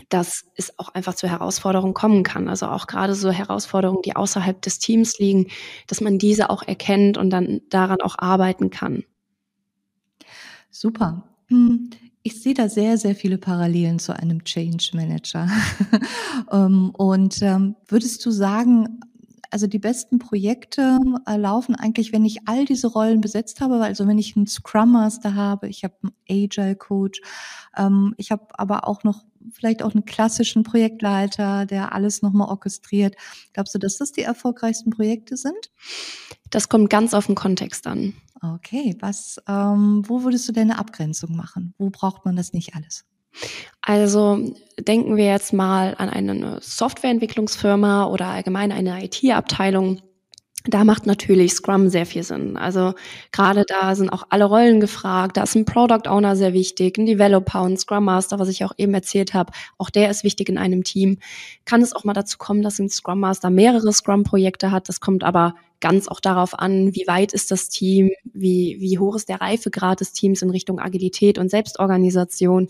dass 0.08 0.46
es 0.56 0.76
auch 0.80 0.88
einfach 0.94 1.14
zu 1.14 1.28
Herausforderungen 1.28 1.94
kommen 1.94 2.24
kann. 2.24 2.48
Also 2.48 2.66
auch 2.66 2.88
gerade 2.88 3.14
so 3.14 3.30
Herausforderungen, 3.30 4.02
die 4.02 4.16
außerhalb 4.16 4.60
des 4.60 4.80
Teams 4.80 5.20
liegen, 5.20 5.46
dass 5.86 6.00
man 6.00 6.18
diese 6.18 6.50
auch 6.50 6.64
erkennt 6.64 7.18
und 7.18 7.30
dann 7.30 7.60
daran 7.70 8.00
auch 8.00 8.18
arbeiten 8.18 8.70
kann. 8.70 9.04
Super. 10.72 11.22
Hm, 11.46 11.90
ich 12.24 12.42
sehe 12.42 12.54
da 12.54 12.68
sehr, 12.68 12.98
sehr 12.98 13.14
viele 13.14 13.38
Parallelen 13.38 14.00
zu 14.00 14.12
einem 14.12 14.42
Change 14.42 14.90
Manager. 14.94 15.48
Ähm, 16.52 16.90
und 16.90 17.40
ähm, 17.42 17.74
würdest 17.88 18.24
du 18.24 18.30
sagen, 18.30 19.00
also 19.56 19.68
die 19.68 19.78
besten 19.78 20.18
Projekte 20.18 20.98
äh, 21.26 21.38
laufen 21.38 21.76
eigentlich, 21.76 22.12
wenn 22.12 22.26
ich 22.26 22.46
all 22.46 22.66
diese 22.66 22.88
Rollen 22.88 23.22
besetzt 23.22 23.62
habe, 23.62 23.76
also 23.76 24.06
wenn 24.06 24.18
ich 24.18 24.36
einen 24.36 24.46
Scrum 24.46 24.92
Master 24.92 25.34
habe, 25.34 25.66
ich 25.68 25.82
habe 25.82 25.94
einen 26.02 26.12
Agile 26.28 26.76
Coach, 26.76 27.22
ähm, 27.74 28.12
ich 28.18 28.30
habe 28.30 28.48
aber 28.58 28.86
auch 28.86 29.02
noch 29.02 29.24
vielleicht 29.50 29.82
auch 29.82 29.94
einen 29.94 30.04
klassischen 30.04 30.62
Projektleiter, 30.62 31.64
der 31.64 31.94
alles 31.94 32.20
nochmal 32.20 32.50
orchestriert. 32.50 33.16
Glaubst 33.54 33.74
du, 33.74 33.78
dass 33.78 33.96
das 33.96 34.12
die 34.12 34.20
erfolgreichsten 34.20 34.90
Projekte 34.90 35.38
sind? 35.38 35.70
Das 36.50 36.68
kommt 36.68 36.90
ganz 36.90 37.14
auf 37.14 37.24
den 37.24 37.34
Kontext 37.34 37.86
an. 37.86 38.12
Okay, 38.42 38.94
was, 39.00 39.40
ähm, 39.48 40.02
wo 40.06 40.22
würdest 40.22 40.46
du 40.50 40.52
denn 40.52 40.70
eine 40.70 40.78
Abgrenzung 40.78 41.34
machen? 41.34 41.72
Wo 41.78 41.88
braucht 41.88 42.26
man 42.26 42.36
das 42.36 42.52
nicht 42.52 42.74
alles? 42.74 43.06
Also 43.80 44.52
denken 44.78 45.16
wir 45.16 45.26
jetzt 45.26 45.52
mal 45.52 45.94
an 45.98 46.08
eine 46.08 46.58
Softwareentwicklungsfirma 46.60 48.06
oder 48.06 48.26
allgemein 48.26 48.72
eine 48.72 49.04
IT-Abteilung. 49.04 50.00
Da 50.68 50.82
macht 50.82 51.06
natürlich 51.06 51.52
Scrum 51.52 51.88
sehr 51.88 52.06
viel 52.06 52.24
Sinn. 52.24 52.56
Also 52.56 52.94
gerade 53.30 53.64
da 53.68 53.94
sind 53.94 54.10
auch 54.10 54.24
alle 54.30 54.46
Rollen 54.46 54.80
gefragt. 54.80 55.36
Da 55.36 55.44
ist 55.44 55.54
ein 55.54 55.64
Product 55.64 56.08
Owner 56.08 56.34
sehr 56.34 56.52
wichtig, 56.52 56.98
ein 56.98 57.06
Developer 57.06 57.62
und 57.62 57.78
Scrum 57.78 58.04
Master, 58.04 58.40
was 58.40 58.48
ich 58.48 58.64
auch 58.64 58.72
eben 58.76 58.92
erzählt 58.92 59.32
habe. 59.32 59.52
Auch 59.78 59.90
der 59.90 60.10
ist 60.10 60.24
wichtig 60.24 60.48
in 60.48 60.58
einem 60.58 60.82
Team. 60.82 61.18
Kann 61.64 61.82
es 61.82 61.94
auch 61.94 62.02
mal 62.02 62.14
dazu 62.14 62.36
kommen, 62.38 62.62
dass 62.62 62.80
ein 62.80 62.88
Scrum 62.88 63.20
Master 63.20 63.50
mehrere 63.50 63.92
Scrum-Projekte 63.92 64.72
hat. 64.72 64.88
Das 64.88 65.00
kommt 65.00 65.22
aber 65.22 65.54
ganz 65.80 66.08
auch 66.08 66.20
darauf 66.20 66.58
an, 66.58 66.94
wie 66.94 67.06
weit 67.06 67.32
ist 67.32 67.50
das 67.50 67.68
Team, 67.68 68.10
wie, 68.24 68.76
wie 68.80 68.98
hoch 68.98 69.14
ist 69.14 69.28
der 69.28 69.40
Reifegrad 69.40 70.00
des 70.00 70.12
Teams 70.12 70.42
in 70.42 70.50
Richtung 70.50 70.80
Agilität 70.80 71.38
und 71.38 71.50
Selbstorganisation. 71.50 72.68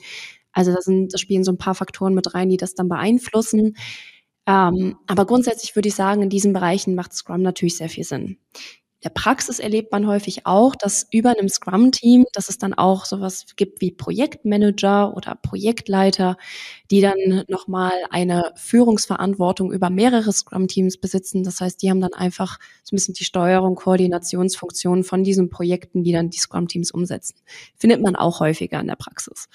Also 0.57 0.73
da, 0.73 0.81
sind, 0.81 1.13
da 1.13 1.19
spielen 1.19 1.45
so 1.45 1.53
ein 1.53 1.59
paar 1.59 1.75
Faktoren 1.75 2.15
mit 2.15 2.33
rein, 2.35 2.49
die 2.49 2.57
das 2.57 2.75
dann 2.75 2.89
beeinflussen. 2.89 3.77
Ähm, 4.47 4.97
aber 5.07 5.27
grundsätzlich 5.27 5.77
würde 5.77 5.89
ich 5.89 5.95
sagen, 5.95 6.23
in 6.23 6.31
diesen 6.31 6.55
Bereichen 6.55 6.95
macht 6.95 7.13
Scrum 7.13 7.43
natürlich 7.43 7.77
sehr 7.77 7.91
viel 7.91 8.05
Sinn. 8.05 8.39
In 8.95 9.03
der 9.05 9.11
Praxis 9.11 9.59
erlebt 9.59 9.93
man 9.93 10.07
häufig 10.07 10.47
auch, 10.47 10.75
dass 10.75 11.07
über 11.13 11.37
einem 11.37 11.51
Scrum-Team, 11.51 12.25
dass 12.33 12.49
es 12.49 12.57
dann 12.57 12.73
auch 12.73 13.05
sowas 13.05 13.45
gibt 13.57 13.83
wie 13.83 13.91
Projektmanager 13.91 15.15
oder 15.15 15.35
Projektleiter, 15.35 16.39
die 16.91 17.03
dann 17.03 17.45
nochmal 17.49 17.93
eine 18.09 18.53
Führungsverantwortung 18.57 19.71
über 19.71 19.91
mehrere 19.91 20.33
Scrum-Teams 20.33 20.97
besitzen. 20.97 21.43
Das 21.43 21.61
heißt, 21.61 21.83
die 21.83 21.91
haben 21.91 22.01
dann 22.01 22.15
einfach 22.15 22.59
so 22.83 22.95
ein 22.95 22.97
bisschen 22.97 23.15
die 23.15 23.25
Steuerung, 23.25 23.75
Koordinationsfunktionen 23.75 25.05
von 25.05 25.23
diesen 25.23 25.51
Projekten, 25.51 26.03
die 26.03 26.13
dann 26.13 26.31
die 26.31 26.39
Scrum-Teams 26.39 26.91
umsetzen. 26.93 27.37
Findet 27.77 28.01
man 28.01 28.17
auch 28.17 28.41
häufiger 28.41 28.81
in 28.81 28.87
der 28.87 28.97
Praxis. 28.97 29.51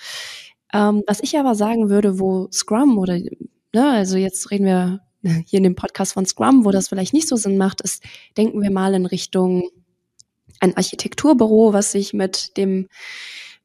Ähm, 0.73 1.03
was 1.07 1.21
ich 1.21 1.37
aber 1.37 1.55
sagen 1.55 1.89
würde, 1.89 2.19
wo 2.19 2.47
Scrum 2.51 2.97
oder, 2.97 3.17
ne, 3.17 3.89
also 3.91 4.17
jetzt 4.17 4.51
reden 4.51 4.65
wir 4.65 5.01
hier 5.45 5.57
in 5.57 5.63
dem 5.63 5.75
Podcast 5.75 6.13
von 6.13 6.25
Scrum, 6.25 6.65
wo 6.65 6.71
das 6.71 6.89
vielleicht 6.89 7.13
nicht 7.13 7.27
so 7.27 7.35
Sinn 7.35 7.57
macht, 7.57 7.81
ist, 7.81 8.03
denken 8.37 8.61
wir 8.61 8.71
mal 8.71 8.93
in 8.93 9.05
Richtung 9.05 9.69
ein 10.59 10.77
Architekturbüro, 10.77 11.73
was 11.73 11.91
sich 11.91 12.13
mit 12.13 12.55
dem 12.57 12.87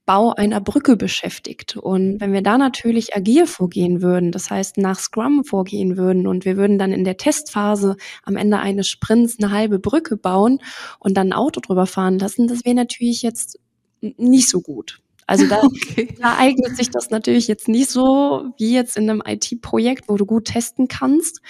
Bau 0.07 0.33
einer 0.33 0.61
Brücke 0.61 0.97
beschäftigt. 0.97 1.77
Und 1.77 2.21
wenn 2.21 2.33
wir 2.33 2.42
da 2.42 2.59
natürlich 2.59 3.16
agil 3.16 3.47
vorgehen 3.47 4.03
würden, 4.03 4.31
das 4.31 4.51
heißt 4.51 4.79
nach 4.79 5.01
Scrum 5.01 5.45
vorgehen 5.45 5.97
würden 5.97 6.29
und 6.29 6.45
wir 6.45 6.57
würden 6.57 6.79
dann 6.79 6.92
in 6.92 7.05
der 7.05 7.16
Testphase 7.16 7.97
am 8.23 8.37
Ende 8.37 8.59
eines 8.59 8.88
Sprints 8.88 9.37
eine 9.40 9.51
halbe 9.51 9.81
Brücke 9.81 10.16
bauen 10.16 10.61
und 11.01 11.16
dann 11.16 11.29
ein 11.29 11.33
Auto 11.33 11.61
drüber 11.61 11.87
fahren 11.87 12.21
lassen, 12.21 12.47
das 12.47 12.64
wäre 12.64 12.77
natürlich 12.77 13.23
jetzt 13.23 13.59
nicht 14.01 14.49
so 14.49 14.61
gut. 14.61 15.01
Also 15.26 15.46
da, 15.48 15.62
okay. 15.62 16.14
da 16.20 16.36
eignet 16.38 16.76
sich 16.76 16.90
das 16.90 17.10
natürlich 17.10 17.48
jetzt 17.48 17.68
nicht 17.68 17.90
so 17.90 18.52
wie 18.58 18.74
jetzt 18.74 18.96
in 18.96 19.10
einem 19.10 19.22
IT-Projekt, 19.26 20.08
wo 20.08 20.16
du 20.16 20.26
gut 20.26 20.46
testen 20.46 20.88
kannst, 20.88 21.40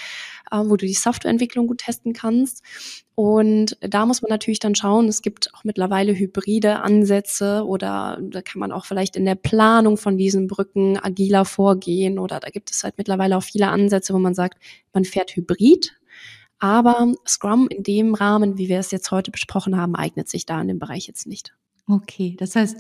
äh, 0.51 0.59
wo 0.59 0.77
du 0.77 0.87
die 0.87 0.95
Softwareentwicklung 0.95 1.67
gut 1.67 1.79
testen 1.79 2.13
kannst. 2.13 2.63
Und 3.15 3.79
da 3.81 4.05
muss 4.05 4.21
man 4.21 4.29
natürlich 4.29 4.59
dann 4.59 4.75
schauen, 4.75 5.09
es 5.09 5.23
gibt 5.23 5.55
auch 5.55 5.65
mittlerweile 5.65 6.15
hybride 6.15 6.81
Ansätze 6.81 7.65
oder 7.65 8.19
da 8.21 8.43
kann 8.43 8.61
man 8.61 8.73
auch 8.73 8.85
vielleicht 8.85 9.17
in 9.17 9.25
der 9.25 9.37
Planung 9.37 9.97
von 9.97 10.19
diesen 10.19 10.49
Brücken 10.49 10.99
agiler 10.99 11.47
vorgehen 11.47 12.19
oder 12.19 12.41
da 12.41 12.51
gibt 12.51 12.71
es 12.71 12.85
halt 12.85 12.99
mittlerweile 12.99 13.37
auch 13.39 13.43
viele 13.43 13.69
Ansätze, 13.69 14.13
wo 14.13 14.19
man 14.19 14.35
sagt, 14.35 14.59
man 14.93 15.07
fährt 15.07 15.35
hybrid, 15.35 15.97
aber 16.59 17.15
Scrum 17.27 17.69
in 17.69 17.83
dem 17.83 18.15
Rahmen, 18.15 18.59
wie 18.59 18.69
wir 18.69 18.79
es 18.79 18.91
jetzt 18.91 19.11
heute 19.11 19.31
besprochen 19.31 19.79
haben, 19.79 19.95
eignet 19.95 20.29
sich 20.29 20.45
da 20.45 20.61
in 20.61 20.69
dem 20.69 20.79
Bereich 20.79 21.07
jetzt 21.07 21.27
nicht. 21.27 21.55
Okay, 21.89 22.35
das 22.37 22.57
heißt, 22.57 22.79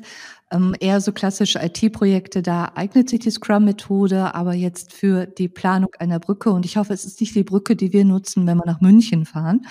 ähm, 0.51 0.75
eher 0.81 1.01
so 1.01 1.12
klassische 1.12 1.61
IT-Projekte, 1.61 2.42
da 2.42 2.73
eignet 2.75 3.09
sich 3.09 3.21
die 3.21 3.31
Scrum-Methode, 3.31 4.35
aber 4.35 4.53
jetzt 4.53 4.92
für 4.92 5.27
die 5.27 5.49
Planung 5.49 5.90
einer 6.01 6.19
Brücke. 6.19 6.51
Und 6.51 6.64
ich 6.64 6.77
hoffe, 6.77 6.92
es 6.92 7.05
ist 7.05 7.21
nicht 7.21 7.37
die 7.37 7.45
Brücke, 7.45 7.77
die 7.77 7.92
wir 7.92 8.05
nutzen, 8.05 8.49
wenn 8.49 8.59
wir 8.59 8.66
nach 8.66 8.81
München 8.81 9.25
fahren. 9.25 9.64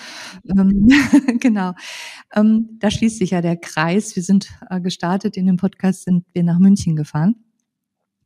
Ähm, 0.48 0.88
genau. 1.38 1.74
Ähm, 2.34 2.78
da 2.78 2.90
schließt 2.90 3.18
sich 3.18 3.32
ja 3.32 3.42
der 3.42 3.58
Kreis. 3.58 4.16
Wir 4.16 4.22
sind 4.22 4.48
äh, 4.70 4.80
gestartet 4.80 5.36
in 5.36 5.46
dem 5.46 5.58
Podcast, 5.58 6.04
sind 6.04 6.24
wir 6.32 6.42
nach 6.42 6.58
München 6.58 6.96
gefahren. 6.96 7.36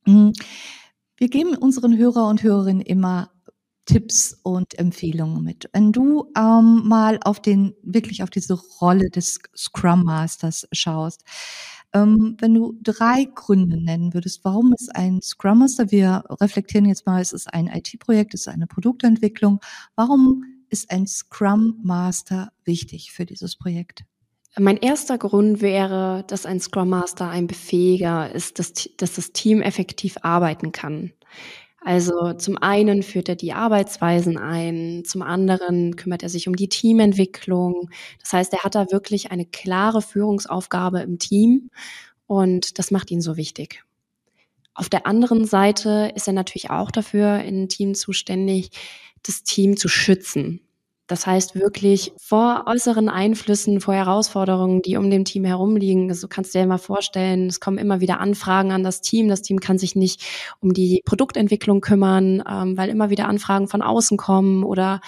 Mhm. 0.07 0.33
Wir 1.17 1.29
geben 1.29 1.57
unseren 1.57 1.99
Hörer 1.99 2.29
und 2.29 2.45
Hörerinnen 2.45 2.83
immer 2.83 3.31
Tipps 3.85 4.39
und 4.43 4.79
Empfehlungen 4.79 5.43
mit. 5.43 5.69
Wenn 5.73 5.93
du 5.93 6.31
ähm, 6.37 6.83
mal 6.85 7.19
auf 7.25 7.41
den, 7.41 7.75
wirklich 7.83 8.23
auf 8.23 8.31
diese 8.31 8.55
Rolle 8.55 9.11
des 9.11 9.41
Scrum 9.57 10.05
Masters 10.05 10.69
schaust, 10.73 11.25
ähm, 11.93 12.37
wenn 12.39 12.55
du 12.55 12.79
drei 12.83 13.27
Gründe 13.35 13.83
nennen 13.83 14.15
würdest, 14.15 14.45
warum 14.45 14.73
ist 14.73 14.95
ein 14.95 15.21
Scrum 15.23 15.59
Master, 15.59 15.91
wir 15.91 16.23
reflektieren 16.41 16.87
jetzt 16.87 17.07
mal, 17.07 17.21
es 17.21 17.33
ist 17.33 17.53
ein 17.53 17.67
IT-Projekt, 17.67 18.35
es 18.35 18.43
ist 18.43 18.49
eine 18.49 18.67
Produktentwicklung, 18.67 19.61
warum 19.97 20.45
ist 20.69 20.91
ein 20.91 21.07
Scrum 21.07 21.81
Master 21.83 22.53
wichtig 22.65 23.13
für 23.13 23.27
dieses 23.27 23.57
Projekt? 23.57 24.05
Mein 24.59 24.77
erster 24.77 25.17
Grund 25.19 25.61
wäre, 25.61 26.25
dass 26.27 26.47
ein 26.47 26.61
Scrum 26.61 26.89
Master 26.89 27.29
ein 27.29 27.47
Befähiger 27.47 28.33
ist, 28.33 28.59
dass, 28.59 28.73
dass 28.97 29.15
das 29.15 29.33
Team 29.33 29.63
effektiv 29.63 30.17
arbeiten 30.23 30.73
kann. 30.73 31.13
Also 31.81 32.35
zum 32.35 32.59
einen 32.59 33.03
führt 33.03 33.29
er 33.31 33.37
die 33.37 33.53
Arbeitsweisen 33.55 34.37
ein, 34.37 35.03
zum 35.07 35.23
anderen 35.23 35.97
kümmert 35.97 36.23
er 36.23 36.29
sich 36.29 36.47
um 36.47 36.55
die 36.55 36.69
Teamentwicklung. 36.69 37.89
Das 38.21 38.33
heißt, 38.35 38.53
er 38.53 38.63
hat 38.65 38.75
da 38.75 38.91
wirklich 38.91 39.31
eine 39.31 39.47
klare 39.47 40.03
Führungsaufgabe 40.03 41.01
im 41.01 41.19
Team 41.19 41.71
und 42.27 42.79
das 42.79 42.91
macht 42.91 43.11
ihn 43.11 43.23
so 43.23 43.37
wichtig. 43.37 43.83
Auf 44.75 44.89
der 44.89 45.07
anderen 45.07 45.47
Seite 45.47 46.13
ist 46.15 46.27
er 46.29 46.35
natürlich 46.35 46.71
auch 46.71 46.91
dafür 46.91 47.41
im 47.43 47.69
Team 47.69 47.95
zuständig, 47.95 48.71
das 49.23 49.43
Team 49.43 49.77
zu 49.77 49.89
schützen. 49.89 50.61
Das 51.11 51.27
heißt 51.27 51.57
wirklich 51.57 52.13
vor 52.17 52.65
äußeren 52.67 53.09
Einflüssen, 53.09 53.81
vor 53.81 53.95
Herausforderungen, 53.95 54.81
die 54.81 54.97
um 54.97 55.11
dem 55.11 55.25
Team 55.25 55.45
herumliegen. 55.45 56.09
Also 56.09 56.29
kannst 56.29 56.55
du 56.55 56.61
dir 56.61 56.67
mal 56.67 56.79
vorstellen, 56.79 57.49
es 57.49 57.59
kommen 57.59 57.79
immer 57.79 58.01
wieder 58.01 58.21
Anfragen 58.21 58.71
an 58.71 58.85
das 58.85 59.01
Team. 59.01 59.29
Das 59.29 59.43
Team 59.43 59.59
kann 59.59 59.77
sich 59.77 59.97
nicht 59.97 60.23
um 60.61 60.73
die 60.73 61.03
Produktentwicklung 61.05 61.81
kümmern, 61.81 62.45
ähm, 62.49 62.77
weil 62.77 62.91
immer 62.91 63.11
wieder 63.11 63.27
Anfragen 63.27 63.67
von 63.67 63.83
außen 63.83 64.19
kommen 64.19 64.63
oder 64.63 65.01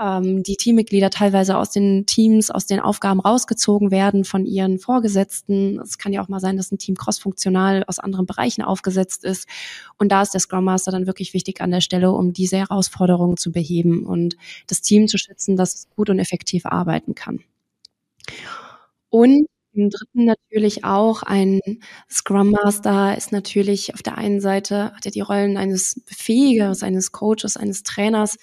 ähm, 0.00 0.42
die 0.42 0.56
Teammitglieder 0.56 1.10
teilweise 1.10 1.56
aus 1.56 1.70
den 1.70 2.06
Teams, 2.06 2.50
aus 2.50 2.66
den 2.66 2.80
Aufgaben 2.80 3.20
rausgezogen 3.20 3.90
werden 3.90 4.24
von 4.24 4.46
ihren 4.46 4.78
Vorgesetzten. 4.78 5.80
Es 5.80 5.98
kann 5.98 6.12
ja 6.12 6.22
auch 6.22 6.28
mal 6.28 6.40
sein, 6.40 6.56
dass 6.56 6.72
ein 6.72 6.78
Team 6.78 6.96
crossfunktional 6.96 7.84
aus 7.86 7.98
anderen 7.98 8.26
Bereichen 8.26 8.62
aufgesetzt 8.62 9.24
ist. 9.24 9.48
Und 9.98 10.10
da 10.10 10.22
ist 10.22 10.32
der 10.34 10.40
Scrum 10.40 10.64
Master 10.64 10.92
dann 10.92 11.06
wirklich 11.06 11.34
wichtig 11.34 11.60
an 11.60 11.70
der 11.70 11.80
Stelle, 11.80 12.12
um 12.12 12.32
diese 12.32 12.56
Herausforderungen 12.56 13.36
zu 13.36 13.52
beheben 13.52 14.04
und 14.04 14.36
das 14.66 14.80
Team 14.80 15.08
zu 15.08 15.18
schützen, 15.18 15.56
dass 15.56 15.74
es 15.74 15.88
gut 15.90 16.10
und 16.10 16.18
effektiv 16.18 16.66
arbeiten 16.66 17.14
kann. 17.14 17.40
Und 19.10 19.46
im 19.74 19.90
dritten 19.90 20.24
natürlich 20.24 20.84
auch 20.84 21.24
ein 21.24 21.60
Scrum 22.08 22.52
Master 22.52 23.16
ist 23.16 23.32
natürlich 23.32 23.92
auf 23.92 24.02
der 24.02 24.16
einen 24.16 24.40
Seite 24.40 24.92
hat 24.92 25.04
er 25.04 25.10
die 25.10 25.20
Rollen 25.20 25.56
eines 25.56 26.00
Befähigers, 26.06 26.84
eines 26.84 27.10
Coaches, 27.10 27.56
eines 27.56 27.82
Trainers, 27.82 28.36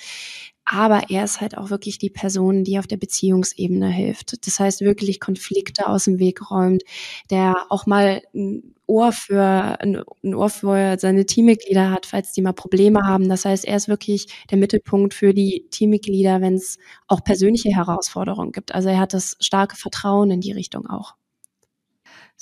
aber 0.66 1.10
er 1.10 1.24
ist 1.24 1.42
halt 1.42 1.58
auch 1.58 1.70
wirklich 1.70 1.98
die 1.98 2.10
Person, 2.10 2.64
die 2.64 2.80
auf 2.80 2.88
der 2.88 2.98
Beziehungsebene 2.98 3.90
hilft. 3.90 4.46
Das 4.46 4.60
heißt, 4.60 4.82
wirklich 4.82 5.20
Konflikte 5.20 5.88
aus 5.88 6.06
dem 6.06 6.20
Weg 6.20 6.52
räumt, 6.52 6.84
der 7.30 7.56
auch 7.70 7.86
mal 7.86 8.22
ein 8.34 8.76
Ohr 8.88 9.12
für, 9.12 9.42
ein 9.80 10.04
Ohr 10.36 10.50
für 10.50 10.98
seine 11.00 11.26
Teammitglieder 11.26 11.92
hat, 11.92 12.06
falls 12.06 12.34
die 12.34 12.42
mal 12.42 12.54
Probleme 12.54 13.02
haben. 13.06 13.30
Das 13.30 13.46
heißt, 13.46 13.66
er 13.66 13.78
ist 13.78 13.88
wirklich 13.88 14.28
der 14.50 14.58
Mittelpunkt 14.58 15.14
für 15.14 15.34
die 15.34 15.68
Teammitglieder, 15.72 16.42
wenn 16.42 16.56
es 16.56 16.78
auch 17.08 17.24
persönliche 17.24 17.70
Herausforderungen 17.70 18.52
gibt. 18.52 18.74
Also 18.76 18.90
er 18.90 19.00
hat 19.00 19.14
das 19.14 19.38
starke 19.40 19.78
Vertrauen 19.78 20.32
in 20.32 20.42
die 20.42 20.52
Richtung 20.52 20.88
auch. 20.88 21.16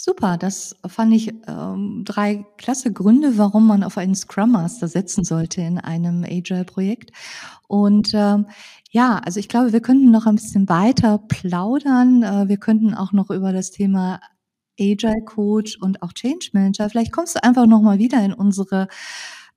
Super, 0.02 0.38
das 0.38 0.78
fand 0.88 1.14
ich 1.14 1.34
ähm, 1.46 2.04
drei 2.06 2.46
klasse 2.56 2.94
Gründe, 2.94 3.38
warum 3.38 3.68
man 3.68 3.84
auf 3.84 3.98
einen 3.98 4.16
Scrum 4.16 4.54
Master 4.54 4.88
setzen 4.88 5.26
sollte 5.26 5.60
in 5.60 5.78
einem 5.78 6.24
Agile-Projekt. 6.24 7.12
Und 7.68 8.12
ähm, 8.14 8.46
ja, 8.92 9.18
also 9.18 9.42
ich 9.42 9.50
glaube, 9.50 9.74
wir 9.74 9.82
könnten 9.82 10.10
noch 10.10 10.26
ein 10.26 10.36
bisschen 10.36 10.70
weiter 10.70 11.18
plaudern. 11.18 12.24
Äh, 12.24 12.48
wir 12.48 12.56
könnten 12.56 12.94
auch 12.94 13.12
noch 13.12 13.30
über 13.30 13.52
das 13.52 13.72
Thema 13.72 14.22
Agile 14.80 15.22
Coach 15.26 15.78
und 15.82 16.02
auch 16.02 16.14
Change 16.14 16.52
Manager. 16.54 16.90
Vielleicht 16.90 17.12
kommst 17.12 17.36
du 17.36 17.44
einfach 17.44 17.66
noch 17.66 17.82
mal 17.82 18.00
wieder 18.00 18.24
in 18.24 18.32
unsere 18.32 18.88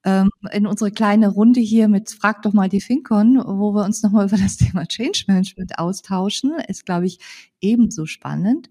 ähm, 0.05 0.29
in 0.51 0.67
unsere 0.67 0.91
kleine 0.91 1.29
Runde 1.29 1.61
hier 1.61 1.87
mit 1.87 2.11
Frag 2.11 2.41
doch 2.41 2.53
mal 2.53 2.69
die 2.69 2.81
FinCon, 2.81 3.41
wo 3.45 3.73
wir 3.73 3.85
uns 3.85 4.03
nochmal 4.03 4.27
über 4.27 4.37
das 4.37 4.57
Thema 4.57 4.85
Change 4.85 5.23
Management 5.27 5.79
austauschen. 5.79 6.53
Ist, 6.67 6.85
glaube 6.85 7.05
ich, 7.05 7.19
ebenso 7.61 8.05
spannend. 8.05 8.69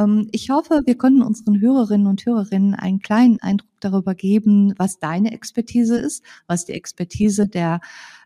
Ähm, 0.00 0.28
ich 0.32 0.50
hoffe, 0.50 0.82
wir 0.86 0.96
konnten 0.96 1.22
unseren 1.22 1.60
Hörerinnen 1.60 2.06
und 2.06 2.24
Hörerinnen 2.24 2.74
einen 2.74 3.00
kleinen 3.00 3.40
Eindruck 3.40 3.68
darüber 3.80 4.14
geben, 4.14 4.74
was 4.76 4.98
deine 4.98 5.32
Expertise 5.32 5.98
ist, 5.98 6.24
was 6.46 6.64
die 6.64 6.72
Expertise 6.72 7.48
der 7.48 7.80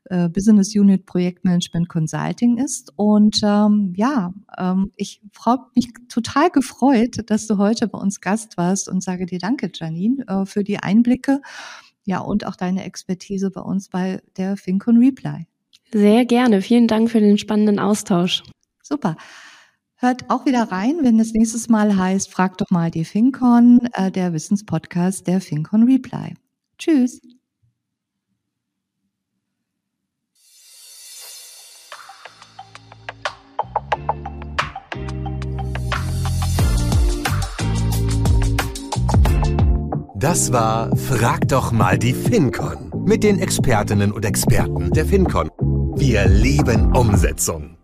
äh, 0.05 0.29
Business 0.29 0.75
Unit 0.75 1.07
Projektmanagement 1.07 1.89
Consulting 1.89 2.59
ist. 2.59 2.93
Und 2.97 3.41
ähm, 3.43 3.93
ja, 3.97 4.33
ähm, 4.59 4.93
ich 4.97 5.23
habe 5.45 5.65
mich 5.75 5.89
total 6.09 6.51
gefreut, 6.51 7.19
dass 7.27 7.47
du 7.47 7.59
heute 7.59 7.89
bei 7.89 7.99
uns 7.99 8.21
Gast 8.21 8.57
warst 8.57 8.89
und 8.89 9.03
sage 9.03 9.27
dir 9.27 9.39
danke, 9.39 9.71
Janine, 9.73 10.27
äh, 10.27 10.47
für 10.47 10.65
die 10.65 10.79
Einblicke. 10.79 11.41
Ja, 12.07 12.19
und 12.19 12.47
auch 12.47 12.57
deine 12.57 12.85
Expertise 12.85 13.51
bei 13.51 13.63
uns 13.63 13.89
bei 13.89 14.21
der 14.37 14.57
FinCon 14.59 14.99
Reply. 14.99 15.47
Sehr 15.91 16.27
gerne. 16.27 16.61
Vielen 16.61 16.87
Dank 16.87 17.11
für 17.11 17.21
den 17.21 17.39
spannenden 17.39 17.79
Austausch. 17.79 18.43
Super. 18.83 19.17
Hört 19.97 20.29
auch 20.29 20.45
wieder 20.45 20.73
rein, 20.73 20.99
wenn 21.03 21.21
es 21.21 21.33
nächstes 21.33 21.69
Mal 21.69 21.97
heißt, 21.97 22.31
frag 22.31 22.59
doch 22.59 22.71
mal 22.71 22.91
die 22.91 23.05
FinCon, 23.05 23.81
äh, 23.93 24.11
der 24.11 24.33
Wissenspodcast 24.33 25.27
der 25.27 25.41
FinCon 25.41 25.85
Reply. 25.85 26.35
Tschüss. 26.79 27.21
Das 40.17 40.53
war 40.53 40.97
Frag 40.97 41.49
doch 41.49 41.71
mal 41.71 41.99
die 41.99 42.15
FinCon 42.15 42.91
mit 43.05 43.23
den 43.23 43.39
Expertinnen 43.39 44.11
und 44.11 44.25
Experten 44.25 44.91
der 44.91 45.05
FinCon. 45.05 45.51
Wir 45.97 46.27
lieben 46.27 46.97
Umsetzung. 46.97 47.77